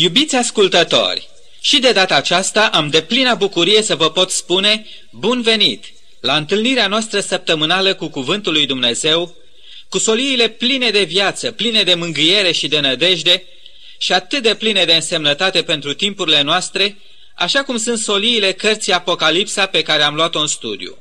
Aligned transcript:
Iubiți 0.00 0.36
ascultători, 0.36 1.28
și 1.60 1.78
de 1.78 1.92
data 1.92 2.14
aceasta 2.14 2.66
am 2.66 2.88
de 2.88 3.02
plină 3.02 3.34
bucurie 3.34 3.82
să 3.82 3.96
vă 3.96 4.10
pot 4.10 4.30
spune 4.30 4.86
bun 5.10 5.42
venit 5.42 5.84
la 6.20 6.36
întâlnirea 6.36 6.86
noastră 6.86 7.20
săptămânală 7.20 7.94
cu 7.94 8.08
Cuvântul 8.08 8.52
lui 8.52 8.66
Dumnezeu, 8.66 9.36
cu 9.88 9.98
soliile 9.98 10.48
pline 10.48 10.90
de 10.90 11.02
viață, 11.02 11.50
pline 11.50 11.82
de 11.82 11.94
mângâiere 11.94 12.52
și 12.52 12.68
de 12.68 12.80
nădejde 12.80 13.44
și 13.98 14.12
atât 14.12 14.42
de 14.42 14.54
pline 14.54 14.84
de 14.84 14.94
însemnătate 14.94 15.62
pentru 15.62 15.92
timpurile 15.94 16.42
noastre, 16.42 16.98
așa 17.34 17.62
cum 17.62 17.76
sunt 17.76 17.98
soliile 17.98 18.52
cărții 18.52 18.92
Apocalipsa 18.92 19.66
pe 19.66 19.82
care 19.82 20.02
am 20.02 20.14
luat-o 20.14 20.40
în 20.40 20.46
studiu. 20.46 20.98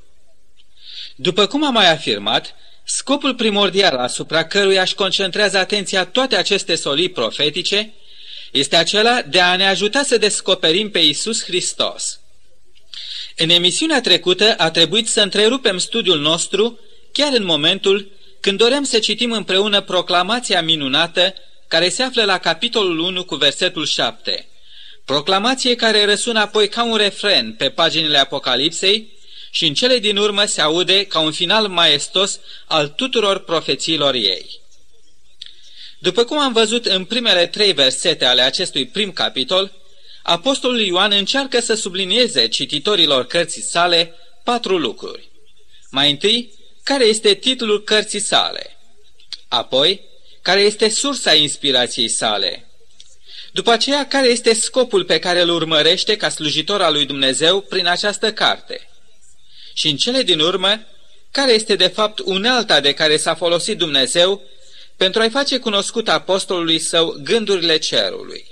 După 1.15 1.45
cum 1.45 1.65
am 1.65 1.73
mai 1.73 1.91
afirmat, 1.91 2.55
scopul 2.83 3.35
primordial 3.35 3.97
asupra 3.97 4.45
căruia 4.45 4.81
își 4.81 4.95
concentrează 4.95 5.57
atenția 5.57 6.05
toate 6.05 6.35
aceste 6.35 6.75
solii 6.75 7.09
profetice 7.09 7.93
este 8.51 8.75
acela 8.75 9.21
de 9.21 9.39
a 9.39 9.55
ne 9.55 9.67
ajuta 9.67 10.03
să 10.03 10.17
descoperim 10.17 10.91
pe 10.91 10.99
Isus 10.99 11.43
Hristos. 11.43 12.19
În 13.35 13.49
emisiunea 13.49 14.01
trecută 14.01 14.53
a 14.57 14.71
trebuit 14.71 15.07
să 15.07 15.21
întrerupem 15.21 15.77
studiul 15.77 16.19
nostru 16.19 16.79
chiar 17.11 17.33
în 17.33 17.43
momentul 17.43 18.11
când 18.39 18.57
dorem 18.57 18.83
să 18.83 18.99
citim 18.99 19.31
împreună 19.31 19.81
proclamația 19.81 20.61
minunată 20.61 21.33
care 21.67 21.89
se 21.89 22.03
află 22.03 22.23
la 22.23 22.37
capitolul 22.37 22.99
1 22.99 23.23
cu 23.23 23.35
versetul 23.35 23.85
7. 23.85 24.47
Proclamație 25.05 25.75
care 25.75 26.05
răsună 26.05 26.39
apoi 26.39 26.69
ca 26.69 26.83
un 26.83 26.95
refren 26.95 27.53
pe 27.53 27.69
paginile 27.69 28.17
Apocalipsei 28.17 29.15
și 29.51 29.65
în 29.65 29.73
cele 29.73 29.99
din 29.99 30.17
urmă 30.17 30.45
se 30.45 30.61
aude 30.61 31.05
ca 31.05 31.19
un 31.19 31.31
final 31.31 31.67
maestos 31.67 32.39
al 32.65 32.87
tuturor 32.87 33.43
profețiilor 33.43 34.13
ei. 34.13 34.59
După 35.99 36.23
cum 36.23 36.39
am 36.39 36.53
văzut 36.53 36.85
în 36.85 37.05
primele 37.05 37.47
trei 37.47 37.73
versete 37.73 38.25
ale 38.25 38.41
acestui 38.41 38.85
prim 38.87 39.11
capitol, 39.11 39.71
Apostolul 40.23 40.79
Ioan 40.79 41.11
încearcă 41.11 41.59
să 41.59 41.73
sublinieze 41.73 42.47
cititorilor 42.47 43.25
cărții 43.25 43.61
sale 43.61 44.13
patru 44.43 44.77
lucruri. 44.77 45.29
Mai 45.89 46.09
întâi, 46.09 46.53
care 46.83 47.05
este 47.05 47.33
titlul 47.33 47.83
cărții 47.83 48.19
sale? 48.19 48.77
Apoi, 49.47 50.01
care 50.41 50.61
este 50.61 50.89
sursa 50.89 51.33
inspirației 51.33 52.07
sale? 52.07 52.67
După 53.51 53.71
aceea, 53.71 54.07
care 54.07 54.27
este 54.27 54.53
scopul 54.53 55.03
pe 55.03 55.19
care 55.19 55.41
îl 55.41 55.49
urmărește 55.49 56.15
ca 56.15 56.29
slujitor 56.29 56.81
al 56.81 56.93
lui 56.93 57.05
Dumnezeu 57.05 57.61
prin 57.61 57.87
această 57.87 58.33
carte? 58.33 58.89
Și 59.73 59.87
în 59.87 59.95
cele 59.95 60.21
din 60.21 60.39
urmă, 60.39 60.87
care 61.31 61.51
este 61.51 61.75
de 61.75 61.87
fapt 61.87 62.19
unealta 62.19 62.79
de 62.79 62.93
care 62.93 63.17
s-a 63.17 63.35
folosit 63.35 63.77
Dumnezeu 63.77 64.41
pentru 64.97 65.21
a-i 65.21 65.29
face 65.29 65.59
cunoscut 65.59 66.09
apostolului 66.09 66.79
său 66.79 67.15
gândurile 67.23 67.77
cerului. 67.77 68.45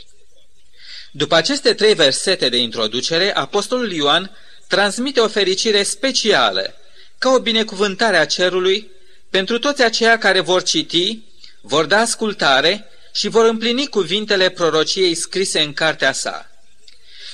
După 1.12 1.36
aceste 1.36 1.74
trei 1.74 1.94
versete 1.94 2.50
de 2.50 2.58
introducere, 2.58 3.36
apostolul 3.36 3.92
Ioan 3.92 4.38
transmite 4.68 5.20
o 5.20 5.28
fericire 5.28 5.84
specială, 5.84 6.76
ca 7.18 7.30
o 7.30 7.40
binecuvântare 7.40 8.18
a 8.18 8.26
cerului, 8.26 8.92
pentru 9.30 9.60
toți 9.60 9.84
aceia 9.84 10.18
care 10.18 10.40
vor 10.40 10.64
citi, 10.64 11.20
vor 11.62 11.86
da 11.86 12.00
ascultare 12.00 12.86
și 13.14 13.28
vor 13.28 13.46
împlini 13.46 13.88
cuvintele 13.88 14.50
prorociei 14.50 15.16
scrise 15.16 15.62
în 15.62 15.74
cartea 15.74 16.12
sa. 16.12 16.50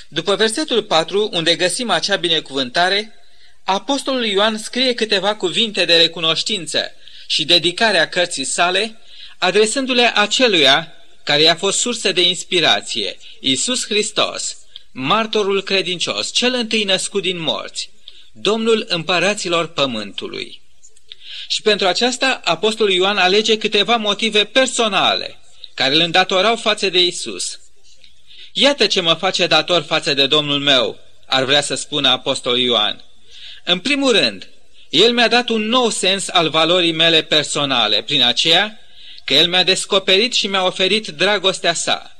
După 0.08 0.36
versetul 0.36 0.82
4, 0.82 1.28
unde 1.32 1.56
găsim 1.56 1.90
acea 1.90 2.16
binecuvântare, 2.16 3.14
apostolul 3.64 4.24
Ioan 4.24 4.58
scrie 4.58 4.94
câteva 4.94 5.34
cuvinte 5.34 5.84
de 5.84 5.96
recunoștință 5.96 6.90
și 7.26 7.44
dedicare 7.44 7.98
a 7.98 8.08
cărții 8.08 8.44
sale, 8.44 9.00
adresându-le 9.42 10.12
aceluia 10.14 10.92
care 11.22 11.42
i-a 11.42 11.56
fost 11.56 11.78
sursă 11.78 12.12
de 12.12 12.20
inspirație, 12.20 13.18
Iisus 13.40 13.84
Hristos, 13.84 14.56
martorul 14.92 15.62
credincios, 15.62 16.32
cel 16.32 16.54
întâi 16.54 16.84
născut 16.84 17.22
din 17.22 17.40
morți, 17.40 17.90
Domnul 18.32 18.84
împăraților 18.88 19.66
pământului. 19.66 20.60
Și 21.48 21.62
pentru 21.62 21.86
aceasta, 21.86 22.40
Apostolul 22.44 22.92
Ioan 22.92 23.16
alege 23.16 23.58
câteva 23.58 23.96
motive 23.96 24.44
personale 24.44 25.38
care 25.74 25.94
îl 25.94 26.00
îndatorau 26.00 26.56
față 26.56 26.88
de 26.88 27.04
Isus. 27.04 27.60
Iată 28.52 28.86
ce 28.86 29.00
mă 29.00 29.14
face 29.14 29.46
dator 29.46 29.82
față 29.82 30.14
de 30.14 30.26
Domnul 30.26 30.58
meu, 30.58 30.98
ar 31.26 31.44
vrea 31.44 31.60
să 31.60 31.74
spună 31.74 32.08
Apostolul 32.08 32.58
Ioan. 32.58 33.04
În 33.64 33.78
primul 33.78 34.12
rând, 34.12 34.48
el 34.90 35.12
mi-a 35.12 35.28
dat 35.28 35.48
un 35.48 35.62
nou 35.62 35.90
sens 35.90 36.28
al 36.28 36.48
valorii 36.48 36.92
mele 36.92 37.22
personale, 37.22 38.02
prin 38.02 38.22
aceea 38.22 38.76
că 39.32 39.38
El 39.38 39.48
mi-a 39.48 39.62
descoperit 39.62 40.32
și 40.32 40.46
mi-a 40.46 40.64
oferit 40.64 41.06
dragostea 41.06 41.74
sa. 41.74 42.16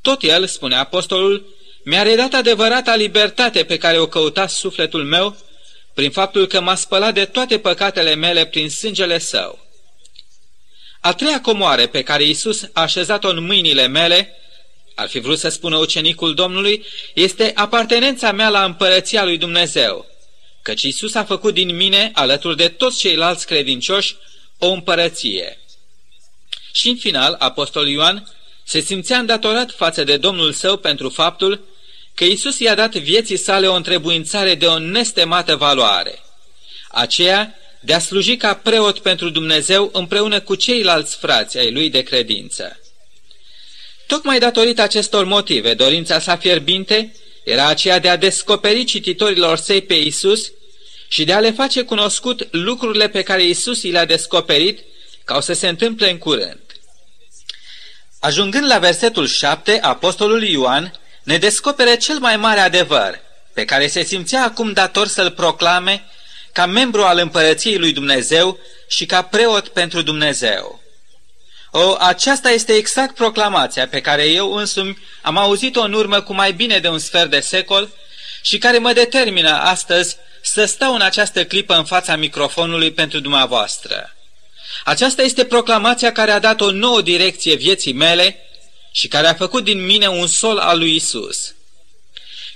Tot 0.00 0.22
El, 0.22 0.46
spune 0.46 0.76
apostolul, 0.76 1.46
mi-a 1.84 2.02
redat 2.02 2.34
adevărata 2.34 2.94
libertate 2.94 3.64
pe 3.64 3.76
care 3.76 3.98
o 3.98 4.06
căuta 4.06 4.46
sufletul 4.46 5.04
meu 5.04 5.36
prin 5.94 6.10
faptul 6.10 6.46
că 6.46 6.60
m-a 6.60 6.74
spălat 6.74 7.14
de 7.14 7.24
toate 7.24 7.58
păcatele 7.58 8.14
mele 8.14 8.46
prin 8.46 8.70
sângele 8.70 9.18
său. 9.18 9.58
A 11.00 11.12
treia 11.12 11.40
comoare 11.40 11.86
pe 11.86 12.02
care 12.02 12.24
Iisus 12.24 12.62
a 12.72 12.80
așezat-o 12.80 13.28
în 13.28 13.44
mâinile 13.44 13.86
mele, 13.86 14.36
ar 14.94 15.08
fi 15.08 15.18
vrut 15.18 15.38
să 15.38 15.48
spună 15.48 15.76
ucenicul 15.76 16.34
Domnului, 16.34 16.84
este 17.14 17.52
apartenența 17.54 18.32
mea 18.32 18.48
la 18.48 18.64
împărăția 18.64 19.24
lui 19.24 19.38
Dumnezeu, 19.38 20.06
căci 20.62 20.82
Iisus 20.82 21.14
a 21.14 21.24
făcut 21.24 21.54
din 21.54 21.76
mine, 21.76 22.10
alături 22.14 22.56
de 22.56 22.68
toți 22.68 22.98
ceilalți 22.98 23.46
credincioși, 23.46 24.16
o 24.58 24.66
împărăție. 24.66 25.59
Și 26.72 26.88
în 26.88 26.96
final, 26.96 27.36
Apostolul 27.38 27.88
Ioan 27.88 28.28
se 28.64 28.80
simțea 28.80 29.18
îndatorat 29.18 29.70
față 29.70 30.04
de 30.04 30.16
Domnul 30.16 30.52
său 30.52 30.76
pentru 30.76 31.08
faptul 31.08 31.68
că 32.14 32.24
Isus 32.24 32.58
i-a 32.58 32.74
dat 32.74 32.94
vieții 32.94 33.36
sale 33.36 33.66
o 33.66 33.74
întrebuințare 33.74 34.54
de 34.54 34.66
o 34.66 34.78
nestemată 34.78 35.56
valoare, 35.56 36.22
aceea 36.90 37.54
de 37.80 37.94
a 37.94 37.98
sluji 37.98 38.36
ca 38.36 38.54
preot 38.54 38.98
pentru 38.98 39.30
Dumnezeu 39.30 39.90
împreună 39.92 40.40
cu 40.40 40.54
ceilalți 40.54 41.16
frați 41.16 41.58
ai 41.58 41.72
lui 41.72 41.90
de 41.90 42.02
credință. 42.02 42.80
Tocmai 44.06 44.38
datorită 44.38 44.82
acestor 44.82 45.24
motive, 45.24 45.74
dorința 45.74 46.18
sa 46.18 46.36
fierbinte 46.36 47.14
era 47.44 47.66
aceea 47.66 47.98
de 47.98 48.08
a 48.08 48.16
descoperi 48.16 48.84
cititorilor 48.84 49.56
săi 49.56 49.80
pe 49.80 49.94
Isus 49.94 50.52
și 51.08 51.24
de 51.24 51.32
a 51.32 51.40
le 51.40 51.50
face 51.50 51.82
cunoscut 51.82 52.48
lucrurile 52.50 53.08
pe 53.08 53.22
care 53.22 53.44
Isus 53.44 53.82
i 53.82 53.90
le-a 53.90 54.04
descoperit 54.04 54.80
ca 55.24 55.36
o 55.36 55.40
să 55.40 55.52
se 55.52 55.68
întâmple 55.68 56.10
în 56.10 56.18
curând. 56.18 56.60
Ajungând 58.20 58.66
la 58.66 58.78
versetul 58.78 59.26
7, 59.26 59.78
apostolul 59.80 60.42
Ioan 60.42 61.00
ne 61.22 61.36
descopere 61.36 61.96
cel 61.96 62.18
mai 62.18 62.36
mare 62.36 62.60
adevăr, 62.60 63.20
pe 63.52 63.64
care 63.64 63.86
se 63.86 64.02
simțea 64.02 64.44
acum 64.44 64.72
dator 64.72 65.06
să-l 65.06 65.30
proclame 65.30 66.04
ca 66.52 66.66
membru 66.66 67.04
al 67.04 67.18
împărăției 67.18 67.78
lui 67.78 67.92
Dumnezeu 67.92 68.58
și 68.88 69.06
ca 69.06 69.22
preot 69.22 69.68
pentru 69.68 70.02
Dumnezeu. 70.02 70.80
O, 71.70 71.96
aceasta 71.98 72.50
este 72.50 72.72
exact 72.72 73.14
proclamația 73.14 73.88
pe 73.88 74.00
care 74.00 74.24
eu 74.24 74.52
însumi 74.52 74.98
am 75.22 75.36
auzit-o 75.36 75.82
în 75.82 75.92
urmă 75.92 76.20
cu 76.20 76.34
mai 76.34 76.52
bine 76.52 76.78
de 76.78 76.88
un 76.88 76.98
sfert 76.98 77.30
de 77.30 77.40
secol 77.40 77.88
și 78.42 78.58
care 78.58 78.78
mă 78.78 78.92
determină 78.92 79.50
astăzi 79.50 80.16
să 80.42 80.64
stau 80.64 80.94
în 80.94 81.00
această 81.00 81.44
clipă 81.44 81.74
în 81.74 81.84
fața 81.84 82.16
microfonului 82.16 82.92
pentru 82.92 83.20
dumneavoastră. 83.20 84.14
Aceasta 84.84 85.22
este 85.22 85.44
proclamația 85.44 86.12
care 86.12 86.30
a 86.30 86.38
dat 86.38 86.60
o 86.60 86.70
nouă 86.70 87.02
direcție 87.02 87.54
vieții 87.54 87.92
mele 87.92 88.36
și 88.92 89.08
care 89.08 89.26
a 89.26 89.34
făcut 89.34 89.64
din 89.64 89.84
mine 89.84 90.08
un 90.08 90.26
sol 90.26 90.58
al 90.58 90.78
lui 90.78 90.94
Isus. 90.94 91.54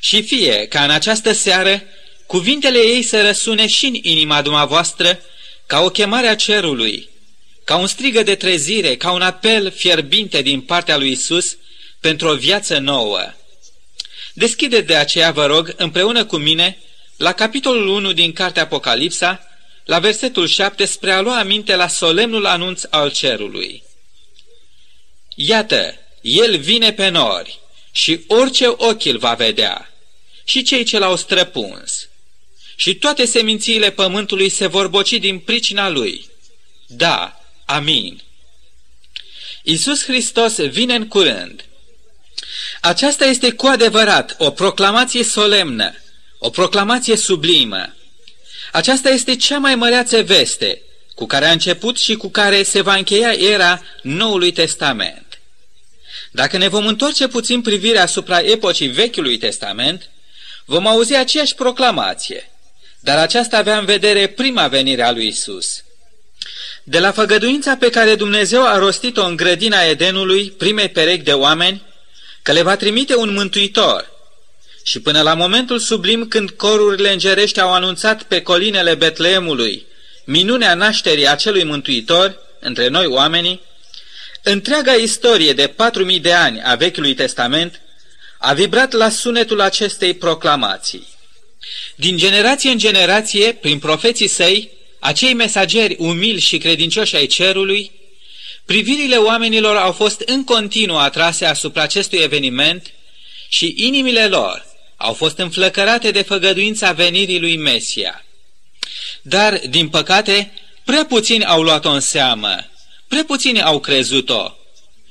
Și 0.01 0.23
fie 0.23 0.67
ca 0.67 0.85
în 0.85 0.91
această 0.91 1.33
seară 1.33 1.83
cuvintele 2.27 2.79
ei 2.79 3.03
să 3.03 3.23
răsune 3.23 3.67
și 3.67 3.87
în 3.87 3.95
inima 3.95 4.43
dumneavoastră 4.43 5.21
ca 5.67 5.81
o 5.81 5.89
chemare 5.89 6.27
a 6.27 6.37
cerului, 6.37 7.09
ca 7.65 7.77
un 7.77 7.87
strigă 7.87 8.23
de 8.23 8.35
trezire, 8.35 8.97
ca 8.97 9.13
un 9.13 9.23
apel 9.23 9.71
fierbinte 9.71 10.43
din 10.43 10.61
partea 10.61 10.97
lui 10.97 11.11
Isus 11.11 11.57
pentru 12.01 12.29
o 12.29 12.35
viață 12.35 12.79
nouă. 12.79 13.33
Deschide 14.33 14.81
de 14.81 14.95
aceea, 14.95 15.31
vă 15.31 15.47
rog, 15.47 15.75
împreună 15.77 16.25
cu 16.25 16.37
mine, 16.37 16.79
la 17.17 17.33
capitolul 17.33 17.89
1 17.89 18.13
din 18.13 18.33
Cartea 18.33 18.63
Apocalipsa, 18.63 19.49
la 19.85 19.99
versetul 19.99 20.47
7 20.47 20.85
spre 20.85 21.13
a 21.13 21.21
lua 21.21 21.39
aminte 21.39 21.75
la 21.75 21.89
solemnul 21.89 22.47
anunț 22.47 22.83
al 22.91 23.11
cerului. 23.11 23.83
Iată, 25.35 25.95
el 26.21 26.59
vine 26.59 26.93
pe 26.93 27.09
nori 27.09 27.61
și 27.93 28.25
orice 28.27 28.67
ochi 28.67 29.05
îl 29.05 29.19
va 29.19 29.35
vedea 29.35 29.95
și 30.45 30.63
cei 30.63 30.85
ce 30.85 30.99
l-au 30.99 31.17
străpuns. 31.17 32.09
Și 32.77 32.95
toate 32.95 33.25
semințiile 33.25 33.91
pământului 33.91 34.49
se 34.49 34.67
vor 34.67 34.89
boci 34.89 35.19
din 35.19 35.39
pricina 35.39 35.89
lui. 35.89 36.29
Da, 36.87 37.41
amin. 37.65 38.23
Iisus 39.63 40.05
Hristos 40.05 40.57
vine 40.57 40.95
în 40.95 41.09
curând. 41.09 41.65
Aceasta 42.81 43.25
este 43.25 43.51
cu 43.53 43.67
adevărat 43.67 44.35
o 44.39 44.51
proclamație 44.51 45.25
solemnă, 45.25 45.95
o 46.39 46.51
proclamație 46.51 47.17
sublimă. 47.17 47.95
Aceasta 48.75 49.09
este 49.09 49.37
cea 49.37 49.59
mai 49.59 49.75
măreață 49.75 50.23
veste 50.23 50.83
cu 51.15 51.27
care 51.27 51.47
a 51.47 51.51
început 51.51 51.99
și 51.99 52.15
cu 52.15 52.29
care 52.29 52.63
se 52.63 52.81
va 52.81 52.95
încheia 52.95 53.33
era 53.33 53.83
Noului 54.03 54.53
Testament. 54.53 55.41
Dacă 56.31 56.57
ne 56.57 56.69
vom 56.69 56.87
întoarce 56.87 57.29
puțin 57.29 57.61
privirea 57.61 58.03
asupra 58.03 58.39
epocii 58.39 58.89
Vechiului 58.89 59.39
Testament, 59.39 60.11
vom 60.65 60.87
auzi 60.87 61.15
aceeași 61.15 61.55
proclamație, 61.55 62.51
dar 63.01 63.19
aceasta 63.19 63.57
avea 63.57 63.79
în 63.79 63.85
vedere 63.85 64.27
prima 64.27 64.69
venire 64.69 65.03
a 65.03 65.13
lui 65.13 65.27
Isus. 65.27 65.85
De 66.85 66.99
la 66.99 67.13
făgăduința 67.13 67.77
pe 67.77 67.91
care 67.91 68.15
Dumnezeu 68.15 68.67
a 68.67 68.79
rostit-o 68.79 69.25
în 69.25 69.37
grădina 69.37 69.83
Edenului 69.83 70.51
primei 70.51 70.89
perechi 70.89 71.25
de 71.25 71.33
oameni, 71.33 71.83
că 72.43 72.53
le 72.53 72.63
va 72.63 72.77
trimite 72.77 73.17
un 73.17 73.33
mântuitor, 73.33 74.14
și 74.87 75.01
până 75.01 75.23
la 75.23 75.35
momentul 75.35 75.79
sublim 75.79 76.29
când 76.29 76.51
corurile 76.51 77.13
îngerești 77.13 77.61
au 77.61 77.73
anunțat 77.73 78.23
pe 78.23 78.43
colinele 78.43 78.95
Betleemului 78.95 79.87
minunea 80.25 80.75
nașterii 80.75 81.29
acelui 81.29 81.65
mântuitor 81.65 82.39
între 82.61 82.89
noi 82.89 83.07
oamenii, 83.07 83.61
întreaga 84.43 84.93
istorie 84.93 85.53
de 85.53 85.67
patru 85.67 86.05
mii 86.05 86.21
de 86.21 86.33
ani 86.33 86.63
a 86.63 86.75
Vechiului 86.75 87.15
Testament 87.15 87.81
a 88.39 88.53
vibrat 88.53 88.93
la 88.93 89.09
sunetul 89.09 89.61
acestei 89.61 90.15
proclamații. 90.15 91.07
Din 91.97 92.17
generație 92.17 92.71
în 92.71 92.79
generație, 92.79 93.53
prin 93.53 93.79
profeții 93.79 94.29
săi, 94.29 94.71
acei 94.99 95.35
mesageri 95.35 95.97
umili 95.99 96.41
și 96.41 96.59
credincioși 96.59 97.17
ai 97.17 97.27
cerului, 97.27 97.91
privirile 98.65 99.17
oamenilor 99.17 99.77
au 99.77 99.93
fost 99.93 100.21
în 100.21 100.45
continuu 100.45 100.99
atrase 100.99 101.45
asupra 101.45 101.83
acestui 101.83 102.19
eveniment 102.19 102.93
și 103.49 103.75
inimile 103.77 104.27
lor 104.27 104.74
au 105.05 105.13
fost 105.13 105.39
înflăcărate 105.39 106.11
de 106.11 106.23
făgăduința 106.23 106.93
venirii 106.93 107.41
lui 107.41 107.57
Mesia. 107.57 108.25
Dar, 109.23 109.61
din 109.69 109.89
păcate, 109.89 110.53
prea 110.85 111.05
puțini 111.05 111.45
au 111.45 111.63
luat-o 111.63 111.91
în 111.91 112.01
seamă, 112.01 112.57
prea 113.09 113.25
puțini 113.25 113.63
au 113.63 113.81
crezut-o 113.81 114.57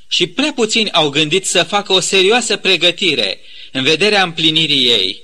și 0.07 0.27
prea 0.27 0.51
puțini 0.55 0.91
au 0.91 1.09
gândit 1.09 1.45
să 1.45 1.63
facă 1.63 1.93
o 1.93 1.99
serioasă 1.99 2.57
pregătire 2.57 3.39
în 3.71 3.83
vederea 3.83 4.23
împlinirii 4.23 4.87
ei. 4.87 5.21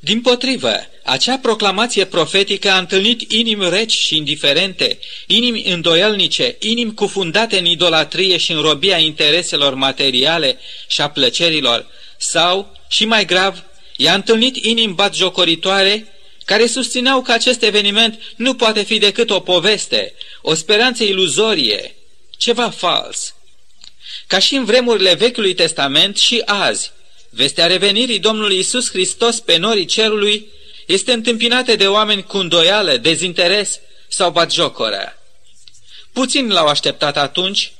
Din 0.00 0.20
potrivă, 0.20 0.86
acea 1.04 1.38
proclamație 1.38 2.04
profetică 2.04 2.70
a 2.70 2.78
întâlnit 2.78 3.32
inimi 3.32 3.70
reci 3.70 3.92
și 3.92 4.16
indiferente, 4.16 4.98
inimi 5.26 5.64
îndoielnice, 5.64 6.56
inimi 6.60 6.94
cufundate 6.94 7.58
în 7.58 7.64
idolatrie 7.64 8.36
și 8.36 8.52
în 8.52 8.60
robia 8.60 8.98
intereselor 8.98 9.74
materiale 9.74 10.58
și 10.86 11.00
a 11.00 11.10
plăcerilor, 11.10 11.86
sau, 12.16 12.76
și 12.88 13.04
mai 13.04 13.24
grav, 13.24 13.64
i-a 14.02 14.14
întâlnit 14.14 14.56
inimi 14.56 14.92
batjocoritoare 14.92 16.06
care 16.44 16.66
susțineau 16.66 17.22
că 17.22 17.32
acest 17.32 17.62
eveniment 17.62 18.20
nu 18.36 18.54
poate 18.54 18.82
fi 18.82 18.98
decât 18.98 19.30
o 19.30 19.40
poveste, 19.40 20.14
o 20.40 20.54
speranță 20.54 21.04
iluzorie, 21.04 21.94
ceva 22.36 22.70
fals. 22.70 23.34
Ca 24.26 24.38
și 24.38 24.54
în 24.54 24.64
vremurile 24.64 25.14
Vechiului 25.14 25.54
Testament 25.54 26.16
și 26.16 26.42
azi, 26.44 26.90
vestea 27.30 27.66
revenirii 27.66 28.18
Domnului 28.18 28.58
Isus 28.58 28.90
Hristos 28.90 29.40
pe 29.40 29.56
norii 29.56 29.84
cerului 29.84 30.46
este 30.86 31.12
întâmpinată 31.12 31.76
de 31.76 31.88
oameni 31.88 32.22
cu 32.22 32.36
îndoială, 32.36 32.96
dezinteres 32.96 33.80
sau 34.08 34.30
batjocoră. 34.30 35.18
Puțini 36.12 36.52
l-au 36.52 36.66
așteptat 36.66 37.16
atunci 37.16 37.72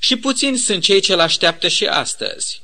și 0.00 0.16
puțini 0.16 0.58
sunt 0.58 0.82
cei 0.82 1.00
ce 1.00 1.14
l-așteaptă 1.14 1.68
și 1.68 1.86
astăzi. 1.86 2.60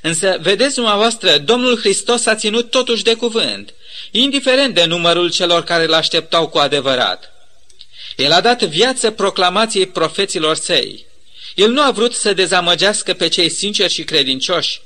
Însă, 0.00 0.38
vedeți 0.40 0.74
dumneavoastră, 0.74 1.38
Domnul 1.38 1.78
Hristos 1.78 2.26
a 2.26 2.34
ținut 2.34 2.70
totuși 2.70 3.02
de 3.02 3.14
cuvânt, 3.14 3.74
indiferent 4.10 4.74
de 4.74 4.84
numărul 4.84 5.30
celor 5.30 5.64
care 5.64 5.86
l-așteptau 5.86 6.48
cu 6.48 6.58
adevărat. 6.58 7.32
El 8.16 8.32
a 8.32 8.40
dat 8.40 8.62
viață 8.62 9.10
proclamației 9.10 9.86
profeților 9.86 10.56
săi. 10.56 11.06
El 11.54 11.70
nu 11.70 11.82
a 11.82 11.90
vrut 11.90 12.14
să 12.14 12.32
dezamăgească 12.32 13.12
pe 13.12 13.28
cei 13.28 13.48
sinceri 13.48 13.92
și 13.92 14.04
credincioși. 14.04 14.80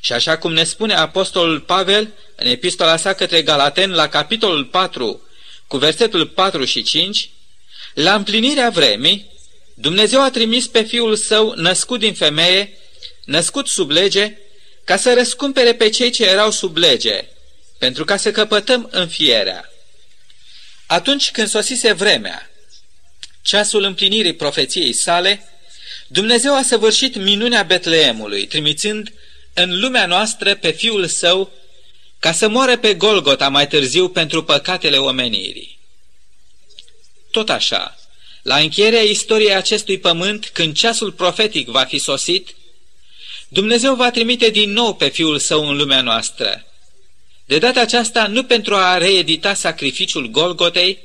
Și 0.00 0.12
așa 0.12 0.38
cum 0.38 0.52
ne 0.52 0.64
spune 0.64 0.94
apostolul 0.94 1.60
Pavel 1.60 2.12
în 2.36 2.46
epistola 2.46 2.96
sa 2.96 3.12
către 3.12 3.42
Galaten 3.42 3.90
la 3.90 4.08
capitolul 4.08 4.64
4, 4.64 5.20
cu 5.66 5.76
versetul 5.76 6.26
4 6.26 6.64
și 6.64 6.82
5, 6.82 7.30
la 7.94 8.14
împlinirea 8.14 8.70
vremii, 8.70 9.32
Dumnezeu 9.74 10.22
a 10.22 10.30
trimis 10.30 10.66
pe 10.66 10.82
Fiul 10.82 11.16
Său 11.16 11.52
născut 11.56 11.98
din 11.98 12.14
femeie, 12.14 12.78
născut 13.24 13.66
sub 13.66 13.90
lege, 13.90 14.38
ca 14.84 14.96
să 14.96 15.14
răscumpere 15.14 15.74
pe 15.74 15.88
cei 15.88 16.10
ce 16.10 16.24
erau 16.24 16.50
sub 16.50 16.76
lege, 16.76 17.28
pentru 17.78 18.04
ca 18.04 18.16
să 18.16 18.30
căpătăm 18.30 18.88
înfierea. 18.90 19.70
Atunci 20.86 21.30
când 21.30 21.48
sosise 21.48 21.92
vremea, 21.92 22.50
ceasul 23.42 23.82
împlinirii 23.82 24.34
profeției 24.34 24.92
sale, 24.92 25.48
Dumnezeu 26.06 26.54
a 26.54 26.62
săvârșit 26.62 27.16
minunea 27.16 27.62
Betleemului, 27.62 28.46
trimițând 28.46 29.12
în 29.54 29.80
lumea 29.80 30.06
noastră 30.06 30.54
pe 30.54 30.70
Fiul 30.70 31.06
Său 31.06 31.52
ca 32.18 32.32
să 32.32 32.48
moare 32.48 32.78
pe 32.78 32.94
Golgota 32.94 33.48
mai 33.48 33.68
târziu 33.68 34.08
pentru 34.08 34.44
păcatele 34.44 34.96
omenirii. 34.96 35.78
Tot 37.30 37.50
așa, 37.50 37.98
la 38.42 38.56
încheierea 38.56 39.00
istoriei 39.00 39.54
acestui 39.54 39.98
pământ, 39.98 40.50
când 40.52 40.76
ceasul 40.76 41.12
profetic 41.12 41.68
va 41.68 41.84
fi 41.84 41.98
sosit, 41.98 42.54
Dumnezeu 43.54 43.94
va 43.94 44.10
trimite 44.10 44.50
din 44.50 44.70
nou 44.70 44.94
pe 44.94 45.08
Fiul 45.08 45.38
Său 45.38 45.68
în 45.68 45.76
lumea 45.76 46.00
noastră. 46.00 46.64
De 47.44 47.58
data 47.58 47.80
aceasta 47.80 48.26
nu 48.26 48.44
pentru 48.44 48.74
a 48.74 48.98
reedita 48.98 49.54
sacrificiul 49.54 50.26
Golgotei, 50.26 50.98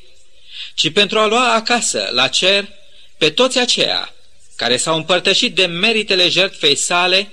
ci 0.74 0.92
pentru 0.92 1.20
a 1.20 1.26
lua 1.26 1.54
acasă, 1.54 2.10
la 2.12 2.28
cer, 2.28 2.70
pe 3.18 3.30
toți 3.30 3.60
aceia 3.60 4.14
care 4.56 4.78
s-au 4.78 4.96
împărtășit 4.96 5.56
de 5.56 5.66
meritele 5.66 6.30
jertfei 6.30 6.76
sale 6.76 7.32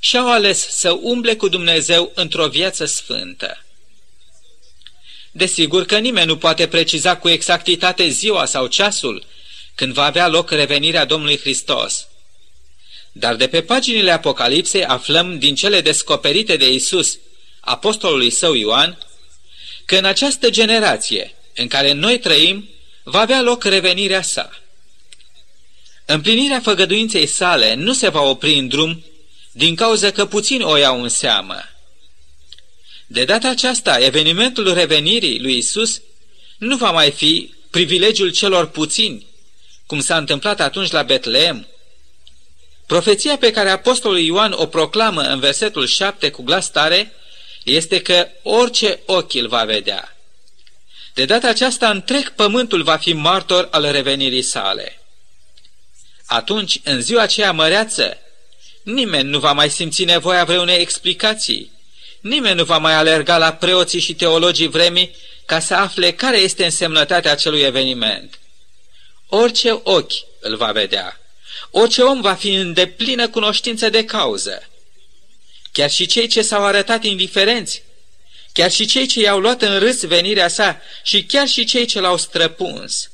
și 0.00 0.16
au 0.16 0.32
ales 0.32 0.68
să 0.68 0.90
umble 0.90 1.34
cu 1.34 1.48
Dumnezeu 1.48 2.12
într-o 2.14 2.48
viață 2.48 2.84
sfântă. 2.84 3.64
Desigur 5.30 5.84
că 5.84 5.98
nimeni 5.98 6.26
nu 6.26 6.36
poate 6.36 6.66
preciza 6.66 7.16
cu 7.16 7.28
exactitate 7.28 8.08
ziua 8.08 8.44
sau 8.44 8.66
ceasul 8.66 9.24
când 9.74 9.92
va 9.92 10.04
avea 10.04 10.28
loc 10.28 10.50
revenirea 10.50 11.04
Domnului 11.04 11.38
Hristos. 11.38 12.08
Dar 13.16 13.34
de 13.34 13.48
pe 13.48 13.62
paginile 13.62 14.10
Apocalipsei 14.10 14.84
aflăm 14.84 15.38
din 15.38 15.54
cele 15.54 15.80
descoperite 15.80 16.56
de 16.56 16.72
Isus, 16.72 17.18
apostolului 17.60 18.30
său 18.30 18.54
Ioan, 18.54 18.98
că 19.84 19.96
în 19.96 20.04
această 20.04 20.50
generație 20.50 21.34
în 21.54 21.68
care 21.68 21.92
noi 21.92 22.18
trăim 22.18 22.68
va 23.02 23.20
avea 23.20 23.42
loc 23.42 23.64
revenirea 23.64 24.22
sa. 24.22 24.50
Împlinirea 26.04 26.60
făgăduinței 26.60 27.26
sale 27.26 27.74
nu 27.74 27.92
se 27.92 28.08
va 28.08 28.20
opri 28.20 28.54
în 28.54 28.68
drum 28.68 29.04
din 29.52 29.74
cauza 29.74 30.10
că 30.10 30.26
puțini 30.26 30.62
o 30.62 30.76
iau 30.76 31.02
în 31.02 31.08
seamă. 31.08 31.56
De 33.06 33.24
data 33.24 33.48
aceasta, 33.48 33.98
evenimentul 33.98 34.74
revenirii 34.74 35.40
lui 35.40 35.56
Isus 35.56 36.00
nu 36.58 36.76
va 36.76 36.90
mai 36.90 37.10
fi 37.10 37.54
privilegiul 37.70 38.30
celor 38.30 38.66
puțini, 38.66 39.26
cum 39.86 40.00
s-a 40.00 40.16
întâmplat 40.16 40.60
atunci 40.60 40.90
la 40.90 41.02
Betleem. 41.02 41.68
Profeția 42.86 43.36
pe 43.36 43.50
care 43.50 43.70
apostolul 43.70 44.18
Ioan 44.18 44.52
o 44.52 44.66
proclamă 44.66 45.22
în 45.22 45.40
versetul 45.40 45.86
7 45.86 46.30
cu 46.30 46.42
glas 46.42 46.70
tare 46.70 47.12
este 47.64 48.02
că 48.02 48.28
orice 48.42 49.00
ochi 49.06 49.34
îl 49.34 49.48
va 49.48 49.64
vedea. 49.64 50.16
De 51.14 51.24
data 51.24 51.48
aceasta 51.48 51.90
întreg 51.90 52.28
pământul 52.28 52.82
va 52.82 52.96
fi 52.96 53.12
martor 53.12 53.68
al 53.70 53.90
revenirii 53.90 54.42
sale. 54.42 55.00
Atunci, 56.26 56.80
în 56.84 57.00
ziua 57.00 57.22
aceea 57.22 57.52
măreață, 57.52 58.18
Nimeni 58.84 59.28
nu 59.28 59.38
va 59.38 59.52
mai 59.52 59.70
simți 59.70 60.04
nevoia 60.04 60.44
vreunei 60.44 60.80
explicații. 60.80 61.72
Nimeni 62.20 62.56
nu 62.56 62.64
va 62.64 62.78
mai 62.78 62.94
alerga 62.94 63.38
la 63.38 63.52
preoții 63.52 64.00
și 64.00 64.14
teologii 64.14 64.68
vremii 64.68 65.16
ca 65.46 65.60
să 65.60 65.74
afle 65.74 66.12
care 66.12 66.38
este 66.38 66.64
însemnătatea 66.64 67.30
acelui 67.30 67.60
eveniment. 67.60 68.38
Orice 69.28 69.80
ochi 69.82 70.12
îl 70.40 70.56
va 70.56 70.72
vedea. 70.72 71.20
Orice 71.76 72.02
om 72.02 72.20
va 72.20 72.34
fi 72.34 72.52
în 72.52 72.72
deplină 72.72 73.28
cunoștință 73.28 73.88
de 73.88 74.04
cauză. 74.04 74.68
Chiar 75.72 75.90
și 75.90 76.06
cei 76.06 76.26
ce 76.26 76.42
s-au 76.42 76.64
arătat 76.64 77.04
indiferenți, 77.04 77.82
chiar 78.52 78.70
și 78.70 78.86
cei 78.86 79.06
ce 79.06 79.20
i-au 79.20 79.38
luat 79.38 79.62
în 79.62 79.78
râs 79.78 80.04
venirea 80.04 80.48
sa 80.48 80.80
și 81.02 81.24
chiar 81.24 81.48
și 81.48 81.64
cei 81.64 81.84
ce 81.84 82.00
l-au 82.00 82.16
străpuns. 82.16 83.10